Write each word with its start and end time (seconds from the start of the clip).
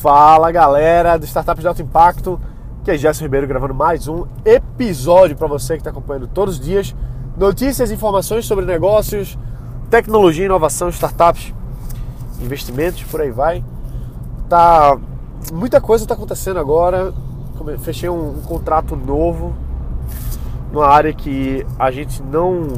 Fala 0.00 0.52
galera 0.52 1.18
do 1.18 1.26
Startup 1.26 1.60
de 1.60 1.66
Alto 1.66 1.82
Impacto, 1.82 2.40
que 2.84 2.90
é 2.92 2.96
Gerson 2.96 3.24
Ribeiro 3.24 3.48
gravando 3.48 3.74
mais 3.74 4.06
um 4.06 4.26
episódio 4.44 5.36
para 5.36 5.48
você 5.48 5.72
que 5.72 5.80
está 5.80 5.90
acompanhando 5.90 6.28
todos 6.28 6.54
os 6.54 6.60
dias 6.60 6.94
notícias 7.36 7.90
informações 7.90 8.46
sobre 8.46 8.64
negócios, 8.64 9.36
tecnologia, 9.90 10.44
inovação, 10.44 10.88
startups, 10.90 11.52
investimentos, 12.40 13.02
por 13.02 13.20
aí 13.20 13.32
vai. 13.32 13.64
Tá 14.48 14.96
muita 15.52 15.80
coisa 15.80 16.04
está 16.04 16.14
acontecendo 16.14 16.60
agora. 16.60 17.12
Fechei 17.80 18.08
um, 18.08 18.38
um 18.38 18.42
contrato 18.42 18.94
novo 18.94 19.52
numa 20.72 20.86
área 20.86 21.12
que 21.12 21.66
a 21.76 21.90
gente 21.90 22.22
não 22.22 22.68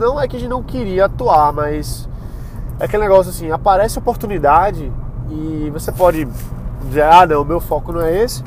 não 0.00 0.20
é 0.20 0.26
que 0.26 0.34
a 0.34 0.40
gente 0.40 0.50
não 0.50 0.64
queria 0.64 1.04
atuar, 1.04 1.52
mas 1.52 2.08
é 2.80 2.86
aquele 2.86 3.04
negócio 3.04 3.30
assim, 3.30 3.52
aparece 3.52 4.00
oportunidade 4.00 4.90
e 5.32 5.70
você 5.70 5.90
pode 5.90 6.28
dizer, 6.84 7.02
ah 7.02 7.26
não, 7.26 7.42
o 7.42 7.44
meu 7.44 7.60
foco 7.60 7.92
não 7.92 8.00
é 8.00 8.22
esse, 8.22 8.42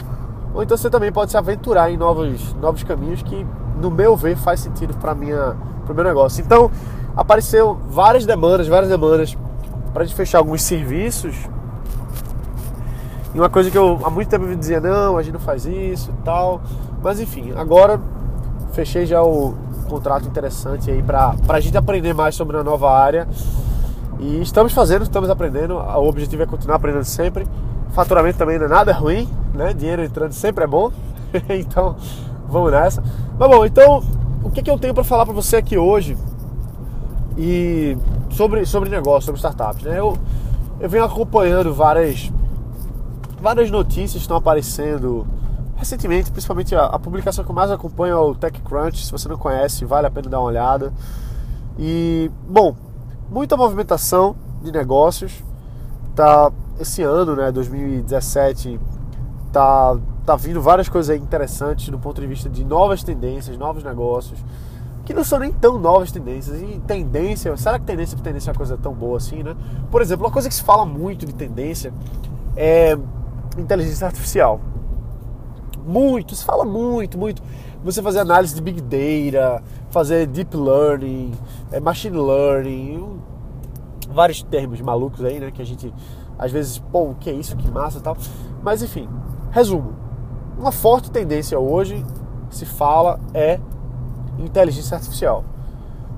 ou 0.53 0.63
então 0.63 0.77
você 0.77 0.89
também 0.89 1.11
pode 1.11 1.31
se 1.31 1.37
aventurar 1.37 1.91
em 1.91 1.97
novos, 1.97 2.53
novos 2.55 2.83
caminhos 2.83 3.21
que, 3.23 3.45
no 3.81 3.89
meu 3.89 4.15
ver, 4.15 4.37
faz 4.37 4.59
sentido 4.59 4.95
para 4.97 5.15
minha 5.15 5.55
meu 5.93 6.03
negócio. 6.03 6.43
Então, 6.43 6.71
apareceu 7.15 7.79
várias 7.89 8.25
demandas, 8.25 8.67
várias 8.67 8.89
demandas 8.89 9.37
para 9.93 10.03
a 10.03 10.05
gente 10.05 10.15
fechar 10.15 10.39
alguns 10.39 10.61
serviços. 10.61 11.35
E 13.33 13.39
uma 13.39 13.49
coisa 13.49 13.69
que 13.69 13.77
eu 13.77 13.99
há 14.03 14.09
muito 14.09 14.29
tempo 14.29 14.45
me 14.45 14.55
dizia, 14.55 14.79
não, 14.79 15.17
a 15.17 15.23
gente 15.23 15.33
não 15.33 15.39
faz 15.39 15.65
isso 15.65 16.09
e 16.09 16.23
tal. 16.23 16.61
Mas 17.03 17.19
enfim, 17.19 17.53
agora 17.55 17.99
fechei 18.71 19.05
já 19.05 19.21
o 19.21 19.53
contrato 19.87 20.25
interessante 20.25 20.89
aí 20.89 21.03
para 21.03 21.35
a 21.47 21.59
gente 21.59 21.77
aprender 21.77 22.13
mais 22.13 22.33
sobre 22.33 22.57
a 22.57 22.63
nova 22.63 22.91
área 22.91 23.27
e 24.19 24.41
estamos 24.41 24.73
fazendo, 24.73 25.03
estamos 25.03 25.29
aprendendo. 25.29 25.75
O 25.75 26.07
objetivo 26.07 26.43
é 26.43 26.45
continuar 26.45 26.75
aprendendo 26.77 27.03
sempre. 27.03 27.47
Faturamento 27.89 28.37
também 28.37 28.57
não 28.57 28.65
é 28.65 28.69
nada 28.69 28.93
ruim, 28.93 29.27
né? 29.53 29.73
Dinheiro 29.73 30.03
entrando 30.03 30.31
sempre 30.31 30.63
é 30.63 30.67
bom. 30.67 30.91
então, 31.49 31.95
vamos 32.47 32.71
nessa. 32.71 33.03
Mas 33.37 33.49
bom, 33.49 33.65
então, 33.65 34.03
o 34.43 34.49
que, 34.49 34.61
que 34.61 34.69
eu 34.69 34.79
tenho 34.79 34.93
para 34.93 35.03
falar 35.03 35.25
para 35.25 35.33
você 35.33 35.57
aqui 35.57 35.77
hoje? 35.77 36.17
E 37.37 37.97
sobre, 38.29 38.65
sobre 38.65 38.89
negócio, 38.89 39.25
sobre 39.25 39.39
startups, 39.39 39.83
né? 39.83 39.99
Eu, 39.99 40.17
eu 40.79 40.89
venho 40.89 41.03
acompanhando 41.03 41.73
várias, 41.73 42.31
várias 43.41 43.69
notícias 43.69 44.13
que 44.13 44.19
estão 44.19 44.37
aparecendo 44.37 45.27
recentemente, 45.75 46.31
principalmente 46.31 46.73
a, 46.73 46.85
a 46.85 46.97
publicação 46.97 47.43
que 47.43 47.51
eu 47.51 47.55
mais 47.55 47.69
acompanho 47.69 48.13
é 48.13 48.19
o 48.19 48.33
TechCrunch. 48.33 49.05
Se 49.05 49.11
você 49.11 49.27
não 49.27 49.37
conhece, 49.37 49.83
vale 49.83 50.07
a 50.07 50.11
pena 50.11 50.29
dar 50.29 50.39
uma 50.39 50.47
olhada. 50.47 50.93
E, 51.77 52.31
bom, 52.47 52.75
muita 53.29 53.57
movimentação 53.57 54.35
de 54.61 54.71
negócios. 54.71 55.43
Tá 56.15 56.51
esse 56.79 57.01
ano, 57.03 57.35
né, 57.35 57.51
2017, 57.51 58.79
tá 59.51 59.97
tá 60.25 60.35
vindo 60.35 60.59
várias 60.59 60.89
coisas 60.89 61.15
interessantes 61.15 61.87
do 61.89 61.99
ponto 61.99 62.19
de 62.19 62.25
vista 62.25 62.49
de 62.49 62.65
novas 62.65 63.03
tendências, 63.03 63.57
novos 63.57 63.83
negócios, 63.83 64.43
que 65.05 65.13
não 65.13 65.23
são 65.23 65.37
nem 65.37 65.53
tão 65.53 65.77
novas 65.77 66.11
tendências. 66.11 66.59
E 66.61 66.81
tendência, 66.87 67.55
será 67.55 67.77
que 67.77 67.85
tendência 67.85 68.17
por 68.17 68.23
tendência 68.23 68.49
é 68.49 68.51
uma 68.51 68.57
coisa 68.57 68.75
tão 68.75 68.91
boa 68.91 69.17
assim, 69.17 69.43
né? 69.43 69.55
Por 69.91 70.01
exemplo, 70.01 70.25
uma 70.25 70.31
coisa 70.31 70.49
que 70.49 70.55
se 70.55 70.63
fala 70.63 70.83
muito 70.83 71.27
de 71.27 71.33
tendência 71.33 71.93
é 72.57 72.97
inteligência 73.55 74.07
artificial. 74.07 74.59
Muito, 75.85 76.35
se 76.35 76.43
fala 76.43 76.65
muito, 76.65 77.17
muito. 77.17 77.41
Você 77.83 78.01
fazer 78.01 78.19
análise 78.19 78.55
de 78.55 78.61
big 78.61 78.81
data, 78.81 79.63
fazer 79.91 80.25
deep 80.27 80.55
learning, 80.57 81.31
é, 81.71 81.79
machine 81.79 82.17
learning, 82.17 83.19
vários 84.09 84.41
termos 84.43 84.81
malucos 84.81 85.23
aí, 85.23 85.39
né? 85.39 85.51
Que 85.51 85.61
a 85.61 85.65
gente 85.65 85.93
às 86.37 86.51
vezes, 86.51 86.79
pô, 86.79 87.11
o 87.11 87.15
que 87.15 87.29
é 87.29 87.33
isso? 87.33 87.55
Que 87.55 87.69
massa 87.69 87.99
tal. 87.99 88.17
Mas 88.61 88.81
enfim, 88.83 89.07
resumo. 89.51 89.93
Uma 90.57 90.71
forte 90.71 91.11
tendência 91.11 91.59
hoje 91.59 92.05
se 92.49 92.65
fala 92.65 93.19
é 93.33 93.59
inteligência 94.37 94.95
artificial. 94.95 95.43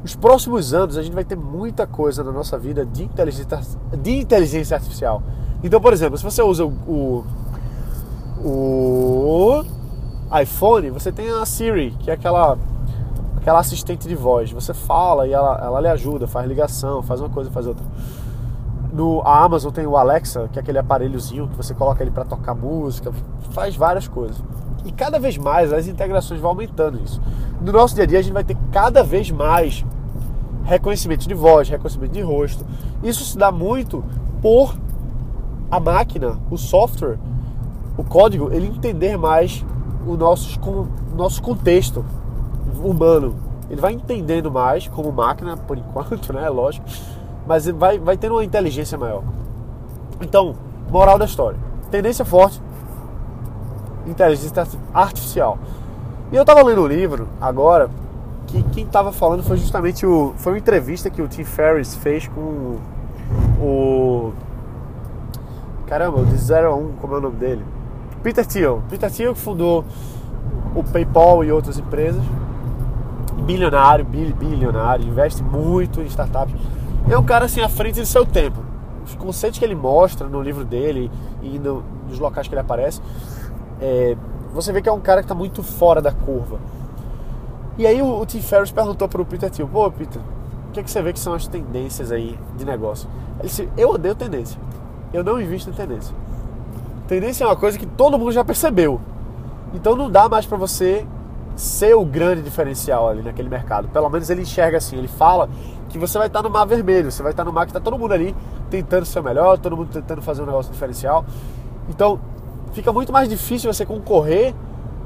Nos 0.02 0.16
próximos 0.16 0.74
anos 0.74 0.98
a 0.98 1.04
gente 1.04 1.14
vai 1.14 1.24
ter 1.24 1.36
muita 1.36 1.86
coisa 1.86 2.24
na 2.24 2.32
nossa 2.32 2.58
vida 2.58 2.86
de 2.86 3.04
inteligência, 3.04 3.60
de 4.02 4.12
inteligência 4.12 4.76
artificial. 4.76 5.22
Então, 5.64 5.82
por 5.82 5.92
exemplo, 5.92 6.18
se 6.18 6.24
você 6.24 6.42
usa 6.42 6.66
o, 6.66 6.70
o, 6.70 7.26
o 8.44 9.64
iPhone, 10.42 10.90
você 10.90 11.12
tem 11.12 11.30
a 11.30 11.46
Siri, 11.46 11.92
que 12.00 12.12
é 12.12 12.14
aquela 12.14 12.58
aquela 13.48 13.60
assistente 13.60 14.08
de 14.08 14.16
voz. 14.16 14.52
Você 14.52 14.74
fala 14.74 15.26
e 15.26 15.32
ela, 15.32 15.58
ela 15.64 15.80
lhe 15.80 15.88
ajuda, 15.88 16.28
faz 16.28 16.46
ligação, 16.46 17.02
faz 17.02 17.22
uma 17.22 17.30
coisa, 17.30 17.50
faz 17.50 17.66
outra. 17.66 17.86
No, 18.92 19.22
a 19.22 19.44
Amazon 19.44 19.72
tem 19.72 19.88
o 19.88 19.96
Alexa, 19.96 20.50
que 20.52 20.60
é 20.60 20.62
aquele 20.62 20.80
aparelhozinho 20.80 21.48
que 21.48 21.56
você 21.56 21.74
coloca 21.74 22.04
ele 22.04 22.12
para 22.12 22.26
tocar 22.26 22.54
música, 22.54 23.14
faz 23.52 23.76
várias 23.76 24.06
coisas. 24.06 24.44
E 24.84 24.92
cada 24.92 25.18
vez 25.18 25.38
mais 25.38 25.72
as 25.72 25.88
integrações 25.88 26.42
vão 26.42 26.50
aumentando 26.50 27.00
isso. 27.02 27.22
No 27.62 27.72
nosso 27.72 27.96
dia 27.96 28.04
a 28.04 28.08
dia 28.08 28.20
a 28.20 28.22
gente 28.22 28.34
vai 28.34 28.44
ter 28.44 28.58
cada 28.72 29.02
vez 29.02 29.32
mais 29.32 29.86
reconhecimento 30.66 31.26
de 31.26 31.34
voz, 31.34 31.70
reconhecimento 31.70 32.12
de 32.12 32.22
rosto. 32.22 32.66
Isso 33.02 33.24
se 33.24 33.38
dá 33.38 33.50
muito 33.50 34.04
por 34.42 34.76
a 35.72 35.80
máquina, 35.80 36.38
o 36.52 36.58
software, 36.58 37.18
o 37.98 38.04
código, 38.04 38.50
ele 38.54 38.68
entender 38.68 39.18
mais 39.18 39.66
o 40.06 40.16
nosso, 40.16 40.60
o 40.62 41.16
nosso 41.16 41.42
contexto 41.42 42.06
humano. 42.84 43.36
Ele 43.70 43.82
vai 43.82 43.94
entendendo 43.94 44.52
mais 44.52 44.88
como 44.88 45.12
máquina, 45.12 45.58
por 45.58 45.78
enquanto, 45.78 46.32
né? 46.34 46.48
Lógico. 46.48 46.86
Mas 47.46 47.68
vai, 47.68 47.98
vai 47.98 48.18
tendo 48.18 48.36
uma 48.36 48.46
inteligência 48.46 48.98
maior. 48.98 49.24
Então, 50.22 50.56
moral 50.90 51.18
da 51.18 51.26
história. 51.26 51.58
Tendência 51.90 52.24
forte, 52.24 52.62
inteligência 54.06 54.68
artificial. 54.94 55.58
E 56.32 56.36
eu 56.36 56.42
estava 56.42 56.62
lendo 56.62 56.82
um 56.82 56.88
livro 56.88 57.28
agora 57.40 57.90
que 58.48 58.62
quem 58.64 58.84
estava 58.84 59.12
falando 59.12 59.44
foi 59.44 59.58
justamente 59.58 60.06
o. 60.06 60.34
Foi 60.38 60.54
uma 60.54 60.60
entrevista 60.60 61.10
que 61.10 61.22
o 61.22 61.28
Tim 61.28 61.44
Ferriss 61.44 61.96
fez 61.96 62.28
com 62.28 62.78
o. 63.62 64.34
Caramba, 65.86 66.20
o 66.20 66.26
de 66.26 66.36
0 66.36 66.68
a 66.68 66.76
1, 66.76 66.92
como 67.00 67.16
é 67.16 67.18
o 67.18 67.22
nome 67.22 67.36
dele? 67.38 67.64
Peter 68.28 68.46
Thiel. 68.46 68.84
Peter 68.90 69.10
Thiel 69.10 69.34
que 69.34 69.40
fundou 69.40 69.86
o 70.76 70.84
PayPal 70.84 71.46
e 71.46 71.52
outras 71.52 71.80
empresas 71.80 72.22
bilionário, 73.46 74.04
bilionário, 74.04 75.08
investe 75.08 75.42
muito 75.42 76.02
em 76.02 76.06
startups. 76.08 76.54
É 77.10 77.18
um 77.18 77.24
cara 77.24 77.46
assim 77.46 77.62
à 77.62 77.70
frente 77.70 78.02
do 78.02 78.06
seu 78.06 78.26
tempo. 78.26 78.60
Os 79.06 79.16
conceitos 79.16 79.58
que 79.58 79.64
ele 79.64 79.76
mostra 79.76 80.28
no 80.28 80.42
livro 80.42 80.66
dele 80.66 81.10
e 81.42 81.58
no, 81.58 81.82
nos 82.10 82.20
locais 82.20 82.50
que 82.50 82.54
ele 82.54 82.60
aparece, 82.60 83.02
é, 83.80 84.18
você 84.54 84.74
vê 84.74 84.82
que 84.82 84.90
é 84.90 84.92
um 84.92 85.00
cara 85.00 85.22
que 85.22 85.26
está 85.26 85.36
muito 85.36 85.64
fora 85.64 86.02
da 86.02 86.12
curva. 86.12 86.60
E 87.78 87.88
aí 87.88 88.02
o, 88.02 88.20
o 88.20 88.26
Tim 88.26 88.42
Ferriss 88.42 88.74
perguntou 88.74 89.08
para 89.08 89.22
o 89.22 89.26
Peter 89.26 89.50
Thiel, 89.50 89.70
pô 89.70 89.90
Peter, 89.90 90.22
o 90.68 90.72
que, 90.74 90.82
é 90.82 90.84
que 90.84 90.92
você 90.92 91.02
vê 91.02 91.14
que 91.14 91.20
são 91.22 91.34
as 91.34 91.48
tendências 91.48 92.12
aí 92.12 92.38
de 92.58 92.66
negócio? 92.66 93.08
Ele 93.40 93.48
disse, 93.48 93.70
eu 93.78 93.92
odeio 93.92 94.16
tendência. 94.16 94.60
Eu 95.14 95.24
não 95.24 95.40
invisto 95.40 95.70
em 95.70 95.74
tendência. 95.74 96.14
Tendência 97.08 97.44
é 97.44 97.48
uma 97.48 97.56
coisa 97.56 97.78
que 97.78 97.86
todo 97.86 98.18
mundo 98.20 98.32
já 98.32 98.44
percebeu. 98.44 99.00
Então 99.74 99.96
não 99.96 100.10
dá 100.10 100.28
mais 100.28 100.46
para 100.46 100.58
você 100.58 101.06
ser 101.56 101.96
o 101.96 102.06
grande 102.06 102.42
diferencial 102.42 103.10
ali 103.10 103.22
naquele 103.22 103.50
mercado. 103.50 103.88
Pelo 103.88 104.10
menos 104.10 104.30
ele 104.30 104.42
enxerga 104.42 104.78
assim, 104.78 104.98
ele 104.98 105.08
fala 105.08 105.50
que 105.90 105.98
você 105.98 106.18
vai 106.18 106.28
estar 106.28 106.44
no 106.44 106.50
mar 106.50 106.66
vermelho, 106.66 107.12
você 107.12 107.24
vai 107.24 107.32
estar 107.32 107.44
no 107.44 107.52
mar 107.52 107.66
que 107.66 107.72
está 107.72 107.80
todo 107.80 107.98
mundo 107.98 108.14
ali 108.14 108.36
tentando 108.70 109.06
ser 109.06 109.24
melhor, 109.24 109.58
todo 109.58 109.76
mundo 109.76 109.90
tentando 109.92 110.22
fazer 110.22 110.44
um 110.44 110.46
negócio 110.46 110.72
diferencial. 110.72 111.26
Então, 111.90 112.20
fica 112.74 112.92
muito 112.92 113.12
mais 113.12 113.30
difícil 113.30 113.72
você 113.72 113.86
concorrer 113.86 114.54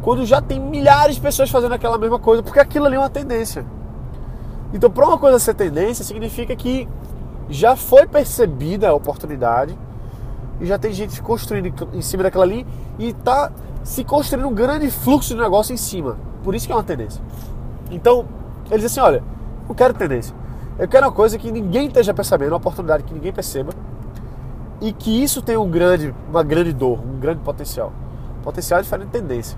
quando 0.01 0.25
já 0.25 0.41
tem 0.41 0.59
milhares 0.59 1.15
de 1.15 1.21
pessoas 1.21 1.49
fazendo 1.51 1.73
aquela 1.73 1.97
mesma 1.97 2.17
coisa, 2.17 2.41
porque 2.41 2.59
aquilo 2.59 2.87
ali 2.87 2.95
é 2.95 2.99
uma 2.99 3.09
tendência. 3.09 3.63
Então, 4.73 4.89
para 4.89 5.05
uma 5.05 5.17
coisa 5.17 5.37
ser 5.37 5.53
tendência, 5.53 6.03
significa 6.03 6.55
que 6.55 6.87
já 7.49 7.75
foi 7.75 8.07
percebida 8.07 8.89
a 8.89 8.93
oportunidade 8.93 9.77
e 10.61 10.65
já 10.67 10.77
tem 10.77 10.93
gente 10.93 11.19
construindo 11.21 11.73
em 11.91 12.01
cima 12.01 12.21
daquela 12.23 12.45
ali 12.45 12.65
e 12.99 13.07
está 13.09 13.51
se 13.83 14.03
construindo 14.03 14.47
um 14.47 14.53
grande 14.53 14.91
fluxo 14.91 15.33
de 15.33 15.41
negócio 15.41 15.73
em 15.73 15.77
cima. 15.77 16.17
Por 16.43 16.53
isso 16.53 16.67
que 16.67 16.71
é 16.71 16.75
uma 16.75 16.83
tendência. 16.83 17.21
Então, 17.89 18.25
ele 18.67 18.77
diz 18.77 18.91
assim: 18.91 18.99
olha, 18.99 19.23
eu 19.67 19.73
quero 19.73 19.93
tendência. 19.95 20.35
Eu 20.77 20.87
quero 20.87 21.07
uma 21.07 21.11
coisa 21.11 21.37
que 21.37 21.51
ninguém 21.51 21.87
esteja 21.87 22.13
percebendo, 22.13 22.51
uma 22.51 22.57
oportunidade 22.57 23.03
que 23.03 23.13
ninguém 23.13 23.33
perceba. 23.33 23.73
E 24.79 24.93
que 24.93 25.21
isso 25.21 25.41
tem 25.41 25.57
um 25.57 25.69
grande, 25.69 26.13
uma 26.29 26.43
grande 26.43 26.73
dor, 26.73 26.99
um 26.99 27.19
grande 27.19 27.41
potencial. 27.41 27.91
Potencial 28.43 28.79
é 28.79 28.83
diferente 28.83 29.07
de 29.07 29.19
tendência. 29.19 29.57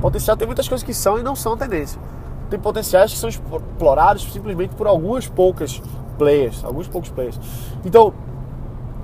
Potencial 0.00 0.36
tem 0.36 0.46
muitas 0.46 0.68
coisas 0.68 0.84
que 0.86 0.94
são 0.94 1.18
e 1.18 1.22
não 1.22 1.34
são 1.34 1.56
tendência. 1.56 2.00
Tem 2.48 2.58
potenciais 2.58 3.12
que 3.12 3.18
são 3.18 3.28
explorados 3.28 4.30
simplesmente 4.32 4.74
por 4.74 4.86
algumas 4.86 5.26
poucas 5.26 5.82
players, 6.16 6.64
alguns 6.64 6.88
poucos 6.88 7.10
players. 7.10 7.38
Então, 7.84 8.14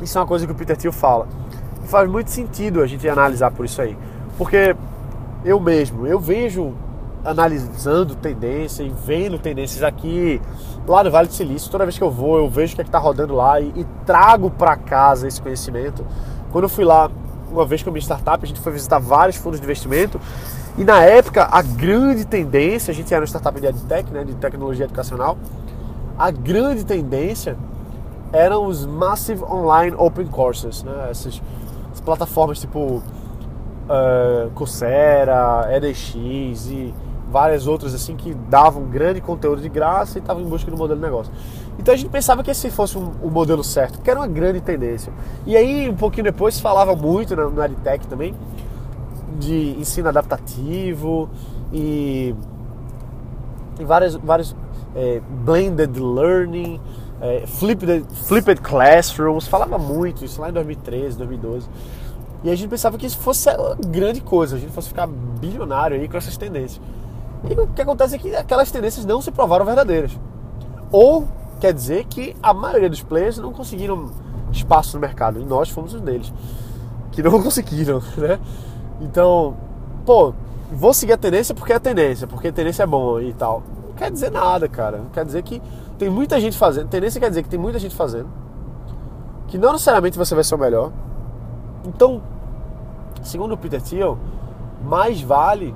isso 0.01 0.17
é 0.19 0.21
uma 0.21 0.27
coisa 0.27 0.47
que 0.47 0.53
o 0.53 0.55
Peter 0.55 0.77
Thiel 0.77 0.93
fala. 0.93 1.27
E 1.85 1.89
faz 1.89 2.09
muito 2.09 2.31
sentido 2.31 2.81
a 2.83 2.87
gente 2.87 3.09
analisar 3.09 3.51
por 3.51 3.65
isso 3.65 3.81
aí. 3.81 3.97
Porque 4.37 4.75
eu 5.45 5.61
mesmo, 5.61 6.07
eu 6.07 6.19
vejo 6.19 6.75
analisando 7.25 8.15
tendência 8.15 8.83
e 8.83 8.91
vendo 8.91 9.39
tendências 9.39 9.83
aqui, 9.83 10.41
lá 10.87 11.03
no 11.03 11.11
Vale 11.11 11.29
do 11.29 11.33
Silício. 11.33 11.71
Toda 11.71 11.85
vez 11.85 11.97
que 11.97 12.05
eu 12.05 12.11
vou, 12.11 12.39
eu 12.39 12.49
vejo 12.49 12.73
o 12.73 12.77
que 12.77 12.83
é 12.83 12.85
está 12.85 12.99
rodando 12.99 13.35
lá 13.35 13.61
e, 13.61 13.73
e 13.75 13.87
trago 14.05 14.51
para 14.51 14.77
casa 14.77 15.27
esse 15.27 15.41
conhecimento. 15.41 16.05
Quando 16.53 16.65
eu 16.65 16.69
fui 16.69 16.85
lá, 16.85 17.11
uma 17.51 17.65
vez 17.65 17.83
com 17.83 17.91
a 17.91 17.93
minha 17.93 18.03
startup, 18.03 18.45
a 18.45 18.47
gente 18.47 18.61
foi 18.61 18.73
visitar 18.73 18.99
vários 18.99 19.37
fundos 19.37 19.59
de 19.59 19.65
investimento 19.65 20.21
e 20.77 20.85
na 20.85 21.03
época 21.03 21.49
a 21.51 21.63
grande 21.63 22.25
tendência, 22.25 22.91
a 22.91 22.95
gente 22.95 23.13
era 23.15 23.21
uma 23.21 23.27
startup 23.27 23.61
de 23.61 23.67
EdTech, 23.67 24.11
né, 24.11 24.25
de 24.25 24.35
tecnologia 24.35 24.85
educacional, 24.85 25.39
a 26.19 26.31
grande 26.31 26.85
tendência 26.85 27.57
eram 28.33 28.67
os 28.67 28.85
Massive 28.85 29.43
Online 29.45 29.95
Open 29.99 30.27
Courses, 30.27 30.83
né, 30.83 31.09
essas, 31.11 31.41
essas 31.91 32.01
plataformas 32.01 32.61
tipo 32.61 33.03
uh, 33.89 34.51
Coursera, 34.55 35.69
edX 35.75 36.67
e 36.67 36.95
várias 37.31 37.67
outras 37.67 37.95
assim 37.95 38.15
que 38.15 38.33
davam 38.33 38.85
grande 38.85 39.21
conteúdo 39.21 39.61
de 39.61 39.69
graça 39.69 40.19
e 40.19 40.21
estavam 40.21 40.43
em 40.43 40.47
busca 40.47 40.71
do 40.71 40.77
modelo 40.77 41.01
de 41.01 41.05
negócio. 41.05 41.33
Então 41.79 41.93
a 41.93 41.97
gente 41.97 42.09
pensava 42.09 42.43
que 42.43 42.51
esse 42.51 42.71
fosse 42.71 42.97
um, 42.97 43.11
o 43.23 43.31
modelo 43.31 43.65
certo, 43.65 44.01
que 44.01 44.09
era 44.09 44.21
uma 44.21 44.29
grande 44.29 44.61
tendência. 44.61 45.13
E 45.45 45.57
aí, 45.57 45.89
um 45.89 45.97
pouquinho 45.97 46.25
depois, 46.25 46.61
falava 46.61 46.95
muito 46.95 47.35
no, 47.35 47.51
no 47.51 47.65
EdTech 47.65 48.07
também 48.07 48.35
de 49.39 49.77
ensino 49.79 50.09
adaptativo 50.09 51.29
e, 51.73 52.35
e 53.81 53.85
várias, 53.85 54.15
vários 54.15 54.55
é, 54.95 55.21
blended 55.45 55.99
learning, 55.99 56.81
é, 57.21 57.47
flipped, 57.47 58.05
flipped 58.27 58.61
classrooms, 58.63 59.47
falava 59.47 59.79
muito 59.79 60.25
isso 60.25 60.41
lá 60.41 60.51
em 60.51 60.53
2013, 60.53 61.17
2012. 61.17 61.69
E 62.43 62.51
a 62.51 62.55
gente 62.55 62.69
pensava 62.69 62.99
que 62.99 63.07
isso 63.07 63.19
fosse 63.19 63.49
uma 63.49 63.75
grande 63.75 64.21
coisa, 64.21 64.57
a 64.57 64.59
gente 64.59 64.73
fosse 64.73 64.89
ficar 64.89 65.07
bilionário 65.07 65.97
aí 65.97 66.09
com 66.09 66.17
essas 66.17 66.37
tendências. 66.37 66.81
E 67.49 67.55
o 67.55 67.67
que 67.69 67.81
acontece 67.81 68.15
é 68.15 68.19
que 68.19 68.35
aquelas 68.37 68.71
tendências 68.71 69.05
não 69.05 69.21
se 69.23 69.31
provaram 69.31 69.65
verdadeiras. 69.65 70.13
Ou 70.93 71.27
quer 71.61 71.73
dizer 71.73 72.05
que 72.05 72.37
a 72.43 72.53
maioria 72.53 72.91
dos 72.91 73.03
players 73.03 73.39
não 73.39 73.53
conseguiram 73.53 74.11
espaço 74.53 74.97
no 74.97 75.01
mercado, 75.01 75.41
e 75.41 75.45
nós 75.45 75.69
fomos 75.69 75.95
um 75.95 76.01
deles 76.01 76.33
que 77.13 77.23
não 77.23 77.41
conseguiram, 77.43 78.03
né? 78.17 78.39
Então, 79.01 79.57
pô, 80.05 80.35
vou 80.71 80.93
seguir 80.93 81.15
a 81.15 81.17
tendência 81.17 81.55
porque 81.55 81.73
é 81.73 81.77
a 81.77 81.81
tendência, 81.81 82.27
porque 82.27 82.49
a 82.49 82.53
tendência 82.53 82.83
é 82.83 82.87
bom 82.87 83.21
e 83.21 83.33
tal. 83.33 83.63
Não 83.89 83.95
quer 83.95 84.11
dizer 84.11 84.31
nada, 84.31 84.69
cara. 84.69 84.99
Não 84.99 85.11
quer 85.11 85.25
dizer 85.25 85.43
que 85.43 85.63
tem 85.99 86.09
muita 86.09 86.41
gente 86.41 86.57
fazendo. 86.57 86.89
Tendência 86.89 87.21
quer 87.21 87.29
dizer 87.29 87.43
que 87.43 87.49
tem 87.49 87.59
muita 87.59 87.79
gente 87.79 87.95
fazendo. 87.95 88.29
Que 89.49 89.59
não 89.59 89.73
necessariamente 89.73 90.19
você 90.19 90.35
vai 90.35 90.45
ser 90.45 90.55
o 90.55 90.59
melhor. 90.59 90.93
Então, 91.87 92.23
segundo 93.23 93.53
o 93.53 93.57
Peter 93.57 93.81
Thiel, 93.81 94.19
mais 94.83 95.21
vale 95.21 95.75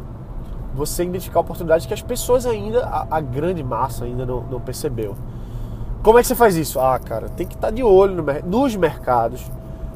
você 0.75 1.05
identificar 1.05 1.41
oportunidades 1.41 1.87
que 1.87 1.95
as 1.95 2.03
pessoas 2.03 2.47
ainda, 2.47 2.85
a, 2.85 3.07
a 3.11 3.21
grande 3.21 3.63
massa 3.63 4.05
ainda 4.05 4.25
não, 4.25 4.43
não, 4.43 4.61
percebeu. 4.61 5.17
Como 6.03 6.19
é 6.19 6.23
que 6.23 6.29
você 6.29 6.35
faz 6.35 6.57
isso? 6.57 6.79
Ah, 6.79 6.99
cara, 6.99 7.29
tem 7.29 7.47
que 7.47 7.55
estar 7.55 7.71
de 7.71 7.83
olho 7.83 8.23
no, 8.23 8.25
nos 8.47 8.77
mercados, 8.77 9.45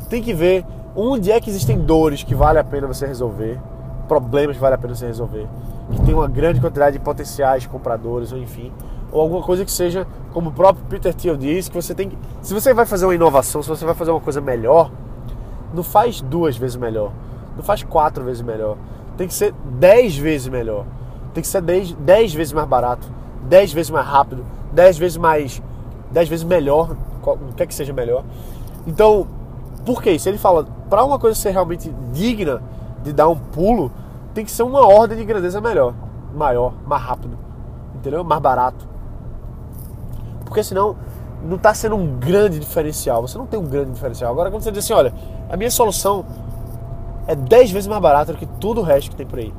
tem 0.08 0.22
que 0.22 0.34
ver 0.34 0.64
onde 0.96 1.30
é 1.30 1.40
que 1.40 1.48
existem 1.48 1.78
dores 1.78 2.22
que 2.22 2.34
vale 2.34 2.58
a 2.58 2.64
pena 2.64 2.86
você 2.86 3.06
resolver, 3.06 3.60
problemas 4.08 4.56
que 4.56 4.60
vale 4.60 4.74
a 4.74 4.78
pena 4.78 4.94
você 4.94 5.06
resolver, 5.06 5.46
que 5.90 6.02
tem 6.02 6.14
uma 6.14 6.28
grande 6.28 6.60
quantidade 6.60 6.98
de 6.98 7.04
potenciais 7.04 7.64
compradores, 7.66 8.32
ou 8.32 8.38
enfim, 8.38 8.72
ou 9.12 9.20
alguma 9.20 9.42
coisa 9.42 9.64
que 9.64 9.70
seja, 9.70 10.06
como 10.32 10.48
o 10.48 10.52
próprio 10.52 10.84
Peter 10.86 11.12
Thiel 11.12 11.36
diz, 11.36 11.68
que 11.68 11.74
você 11.74 11.94
tem 11.94 12.08
que, 12.08 12.18
se 12.40 12.54
você 12.54 12.72
vai 12.72 12.86
fazer 12.86 13.04
uma 13.04 13.14
inovação, 13.14 13.62
se 13.62 13.68
você 13.68 13.84
vai 13.84 13.94
fazer 13.94 14.10
uma 14.10 14.20
coisa 14.20 14.40
melhor, 14.40 14.90
não 15.74 15.82
faz 15.82 16.20
duas 16.20 16.56
vezes 16.56 16.76
melhor, 16.76 17.12
não 17.56 17.62
faz 17.62 17.82
quatro 17.82 18.24
vezes 18.24 18.42
melhor. 18.42 18.76
Tem 19.16 19.28
que 19.28 19.34
ser 19.34 19.54
dez 19.78 20.16
vezes 20.16 20.48
melhor. 20.48 20.86
Tem 21.34 21.42
que 21.42 21.48
ser 21.48 21.60
dez, 21.60 21.92
dez 21.92 22.32
vezes 22.32 22.52
mais 22.52 22.66
barato, 22.66 23.06
dez 23.44 23.72
vezes 23.72 23.90
mais 23.90 24.06
rápido, 24.06 24.44
dez 24.72 24.96
vezes 24.96 25.16
mais. 25.16 25.62
dez 26.10 26.28
vezes 26.28 26.44
melhor, 26.44 26.96
o 27.22 27.54
que 27.54 27.62
é 27.62 27.66
que 27.66 27.74
seja 27.74 27.92
melhor. 27.92 28.24
Então, 28.86 29.26
por 29.84 30.02
que 30.02 30.18
Se 30.18 30.28
ele 30.28 30.38
fala, 30.38 30.66
para 30.88 31.04
uma 31.04 31.18
coisa 31.18 31.38
ser 31.38 31.50
realmente 31.50 31.92
digna 32.12 32.62
de 33.02 33.12
dar 33.12 33.28
um 33.28 33.36
pulo, 33.36 33.90
tem 34.32 34.44
que 34.44 34.50
ser 34.50 34.62
uma 34.62 34.86
ordem 34.86 35.18
de 35.18 35.24
grandeza 35.24 35.60
melhor, 35.60 35.94
maior, 36.34 36.72
mais 36.86 37.02
rápido, 37.02 37.36
entendeu? 37.94 38.24
Mais 38.24 38.40
barato. 38.40 38.91
Porque 40.52 40.62
senão 40.62 40.94
não 41.42 41.56
está 41.56 41.72
sendo 41.72 41.96
um 41.96 42.18
grande 42.18 42.58
diferencial. 42.58 43.22
Você 43.22 43.38
não 43.38 43.46
tem 43.46 43.58
um 43.58 43.64
grande 43.64 43.92
diferencial. 43.92 44.30
Agora, 44.30 44.50
quando 44.50 44.62
você 44.62 44.70
diz 44.70 44.84
assim, 44.84 44.92
olha, 44.92 45.10
a 45.48 45.56
minha 45.56 45.70
solução 45.70 46.26
é 47.26 47.34
10 47.34 47.70
vezes 47.70 47.86
mais 47.88 48.02
barata 48.02 48.34
do 48.34 48.38
que 48.38 48.44
tudo 48.44 48.82
o 48.82 48.84
resto 48.84 49.10
que 49.10 49.16
tem 49.16 49.24
por 49.24 49.38
aí. 49.38 49.50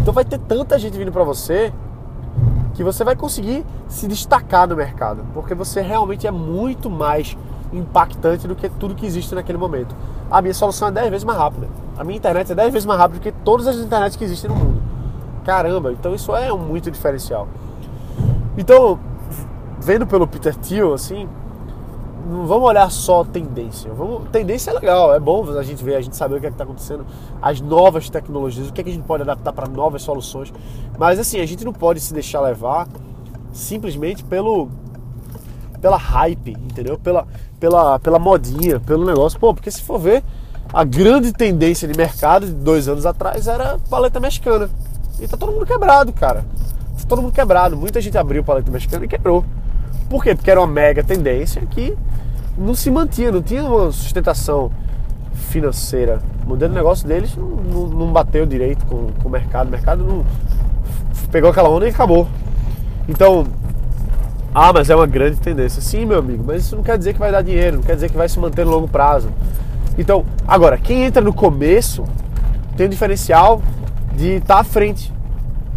Então 0.00 0.14
vai 0.14 0.24
ter 0.24 0.38
tanta 0.38 0.78
gente 0.78 0.96
vindo 0.96 1.12
para 1.12 1.22
você 1.22 1.70
que 2.72 2.82
você 2.82 3.04
vai 3.04 3.14
conseguir 3.14 3.62
se 3.88 4.08
destacar 4.08 4.66
no 4.66 4.74
mercado, 4.74 5.22
porque 5.34 5.54
você 5.54 5.82
realmente 5.82 6.26
é 6.26 6.30
muito 6.30 6.88
mais 6.88 7.36
impactante 7.70 8.48
do 8.48 8.54
que 8.54 8.70
tudo 8.70 8.94
que 8.94 9.04
existe 9.04 9.34
naquele 9.34 9.58
momento. 9.58 9.94
A 10.30 10.40
minha 10.40 10.54
solução 10.54 10.88
é 10.88 10.92
10 10.92 11.10
vezes 11.10 11.24
mais 11.24 11.38
rápida. 11.38 11.68
A 11.98 12.02
minha 12.02 12.16
internet 12.16 12.52
é 12.52 12.54
10 12.54 12.72
vezes 12.72 12.86
mais 12.86 12.98
rápida 12.98 13.20
do 13.20 13.22
que 13.22 13.32
todas 13.44 13.66
as 13.66 13.76
internets 13.76 14.16
que 14.16 14.24
existem 14.24 14.48
no 14.48 14.56
mundo. 14.56 14.80
Caramba, 15.44 15.92
então 15.92 16.14
isso 16.14 16.34
é 16.34 16.50
um 16.50 16.58
muito 16.58 16.90
diferencial. 16.90 17.46
Então, 18.56 18.98
vendo 19.80 20.06
pelo 20.06 20.26
Peter 20.26 20.54
Thiel, 20.56 20.92
assim, 20.92 21.28
não 22.28 22.46
vamos 22.46 22.68
olhar 22.68 22.90
só 22.90 23.24
tendência. 23.24 23.92
Vamos, 23.92 24.28
tendência 24.30 24.70
é 24.70 24.74
legal, 24.74 25.14
é 25.14 25.20
bom 25.20 25.48
a 25.56 25.62
gente 25.62 25.82
ver, 25.82 25.96
a 25.96 26.00
gente 26.00 26.16
saber 26.16 26.36
o 26.36 26.40
que 26.40 26.46
é 26.46 26.50
está 26.50 26.64
acontecendo, 26.64 27.06
as 27.40 27.60
novas 27.60 28.10
tecnologias, 28.10 28.68
o 28.68 28.72
que, 28.72 28.80
é 28.80 28.84
que 28.84 28.90
a 28.90 28.92
gente 28.92 29.06
pode 29.06 29.22
adaptar 29.22 29.52
para 29.52 29.66
novas 29.66 30.02
soluções. 30.02 30.52
Mas 30.98 31.18
assim, 31.18 31.40
a 31.40 31.46
gente 31.46 31.64
não 31.64 31.72
pode 31.72 32.00
se 32.00 32.12
deixar 32.12 32.40
levar 32.40 32.86
simplesmente 33.52 34.22
pelo 34.24 34.68
pela 35.80 35.96
hype, 35.96 36.50
entendeu? 36.50 36.98
Pela, 36.98 37.26
pela, 37.60 37.98
pela 38.00 38.18
modinha, 38.18 38.80
pelo 38.80 39.06
negócio. 39.06 39.38
Pô, 39.38 39.54
porque 39.54 39.70
se 39.70 39.80
for 39.80 39.98
ver, 39.98 40.24
a 40.72 40.84
grande 40.84 41.32
tendência 41.32 41.86
de 41.86 41.96
mercado 41.96 42.46
de 42.46 42.52
dois 42.52 42.88
anos 42.88 43.06
atrás 43.06 43.46
era 43.46 43.78
paleta 43.88 44.20
mexicana. 44.20 44.68
E 45.20 45.26
tá 45.26 45.36
todo 45.36 45.52
mundo 45.52 45.64
quebrado, 45.64 46.12
cara. 46.12 46.44
Tá 46.98 47.04
todo 47.08 47.22
mundo 47.22 47.32
quebrado. 47.32 47.76
Muita 47.76 48.00
gente 48.00 48.18
abriu 48.18 48.44
paleta 48.44 48.70
mexicana 48.70 49.04
e 49.04 49.08
quebrou. 49.08 49.44
Por 50.08 50.22
quê? 50.22 50.34
Porque 50.34 50.50
era 50.50 50.60
uma 50.60 50.66
mega 50.66 51.02
tendência 51.02 51.60
que 51.66 51.96
não 52.56 52.74
se 52.74 52.90
mantinha, 52.90 53.30
não 53.30 53.42
tinha 53.42 53.62
uma 53.64 53.92
sustentação 53.92 54.70
financeira. 55.50 56.20
O 56.44 56.48
modelo 56.48 56.72
de 56.72 56.78
negócio 56.78 57.06
deles 57.06 57.36
não, 57.36 57.46
não, 57.46 57.86
não 57.86 58.12
bateu 58.12 58.44
direito 58.46 58.84
com, 58.86 59.12
com, 59.12 59.28
o 59.28 59.30
mercado. 59.30 59.68
O 59.68 59.70
mercado 59.70 60.04
não 60.04 60.24
pegou 61.30 61.50
aquela 61.50 61.68
onda 61.68 61.86
e 61.86 61.90
acabou. 61.90 62.26
Então, 63.08 63.46
ah, 64.54 64.72
mas 64.72 64.90
é 64.90 64.96
uma 64.96 65.06
grande 65.06 65.38
tendência. 65.38 65.80
Sim, 65.80 66.06
meu 66.06 66.18
amigo, 66.18 66.42
mas 66.46 66.64
isso 66.64 66.74
não 66.74 66.82
quer 66.82 66.98
dizer 66.98 67.12
que 67.12 67.18
vai 67.18 67.30
dar 67.30 67.42
dinheiro, 67.42 67.76
não 67.76 67.82
quer 67.82 67.94
dizer 67.94 68.10
que 68.10 68.16
vai 68.16 68.28
se 68.28 68.38
manter 68.38 68.64
no 68.64 68.72
longo 68.72 68.88
prazo. 68.88 69.28
Então, 69.96 70.24
agora, 70.46 70.78
quem 70.78 71.04
entra 71.04 71.22
no 71.22 71.32
começo 71.32 72.04
tem 72.76 72.86
o 72.86 72.88
diferencial 72.88 73.60
de 74.14 74.36
estar 74.36 74.54
tá 74.54 74.60
à 74.60 74.64
frente. 74.64 75.12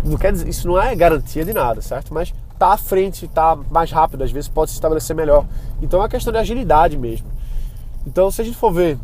Não 0.04 0.18
quer 0.18 0.32
dizer, 0.32 0.48
isso 0.48 0.68
não 0.68 0.82
é 0.82 0.96
garantia 0.96 1.46
de 1.46 1.54
nada, 1.54 1.82
certo? 1.82 2.14
Mas 2.14 2.34
tá 2.62 2.74
à 2.74 2.78
frente, 2.78 3.28
tá 3.28 3.58
mais 3.72 3.92
rápido, 3.92 4.24
às 4.24 4.32
vezes 4.32 4.48
pode 4.48 4.70
se 4.70 4.76
estabelecer 4.76 5.16
melhor. 5.16 5.48
Então 5.82 6.00
é 6.00 6.04
uma 6.04 6.10
questão 6.10 6.32
de 6.32 6.38
agilidade 6.38 6.96
mesmo. 6.96 7.28
Então, 8.06 8.30
se 8.30 8.40
a 8.40 8.46
gente 8.46 8.56
for 8.56 8.72
ver 8.72 9.00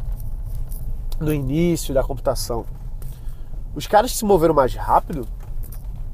no 1.19 1.33
início 1.33 1.91
da 1.91 2.03
computação, 2.03 2.65
os 3.73 3.87
caras 3.87 4.11
que 4.11 4.17
se 4.17 4.25
moveram 4.25 4.53
mais 4.53 4.75
rápido 4.75 5.27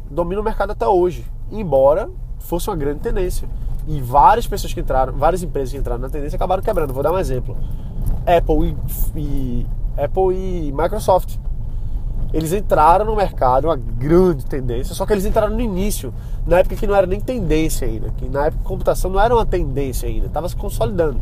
dominam 0.10 0.42
o 0.42 0.46
mercado 0.46 0.72
até 0.72 0.88
hoje, 0.88 1.26
embora 1.52 2.10
fosse 2.40 2.70
uma 2.70 2.78
grande 2.78 3.02
tendência. 3.02 3.46
E 3.90 4.00
várias 4.00 4.48
pessoas 4.48 4.74
que 4.74 4.80
entraram, 4.80 5.12
várias 5.12 5.44
empresas 5.44 5.74
que 5.74 5.78
entraram 5.78 6.00
na 6.00 6.10
tendência 6.10 6.38
acabaram 6.38 6.64
quebrando. 6.64 6.94
Vou 6.94 7.04
dar 7.04 7.12
um 7.12 7.20
exemplo: 7.20 7.58
Apple 8.26 8.78
e, 9.16 9.20
e 9.20 9.68
Apple 10.02 10.34
e 10.34 10.72
Microsoft 10.72 11.36
eles 12.34 12.52
entraram 12.52 13.06
no 13.06 13.16
mercado, 13.16 13.66
uma 13.66 13.76
grande 13.78 14.44
tendência, 14.46 14.96
só 14.96 15.06
que 15.06 15.14
eles 15.14 15.24
entraram 15.24 15.54
no 15.54 15.62
início, 15.62 16.12
na 16.48 16.60
época 16.60 16.76
que 16.76 16.88
não 16.88 16.96
era 16.96 17.06
nem 17.06 17.22
tendência 17.22 17.88
ainda, 17.88 18.10
que 18.18 18.28
na 18.28 18.48
época 18.48 18.64
computação 18.64 19.12
não 19.12 19.20
era 19.20 19.36
uma 19.36 19.46
tendência 19.46 20.10
ainda, 20.10 20.26
estava 20.26 20.50
se 20.50 20.56
consolidando. 20.56 21.20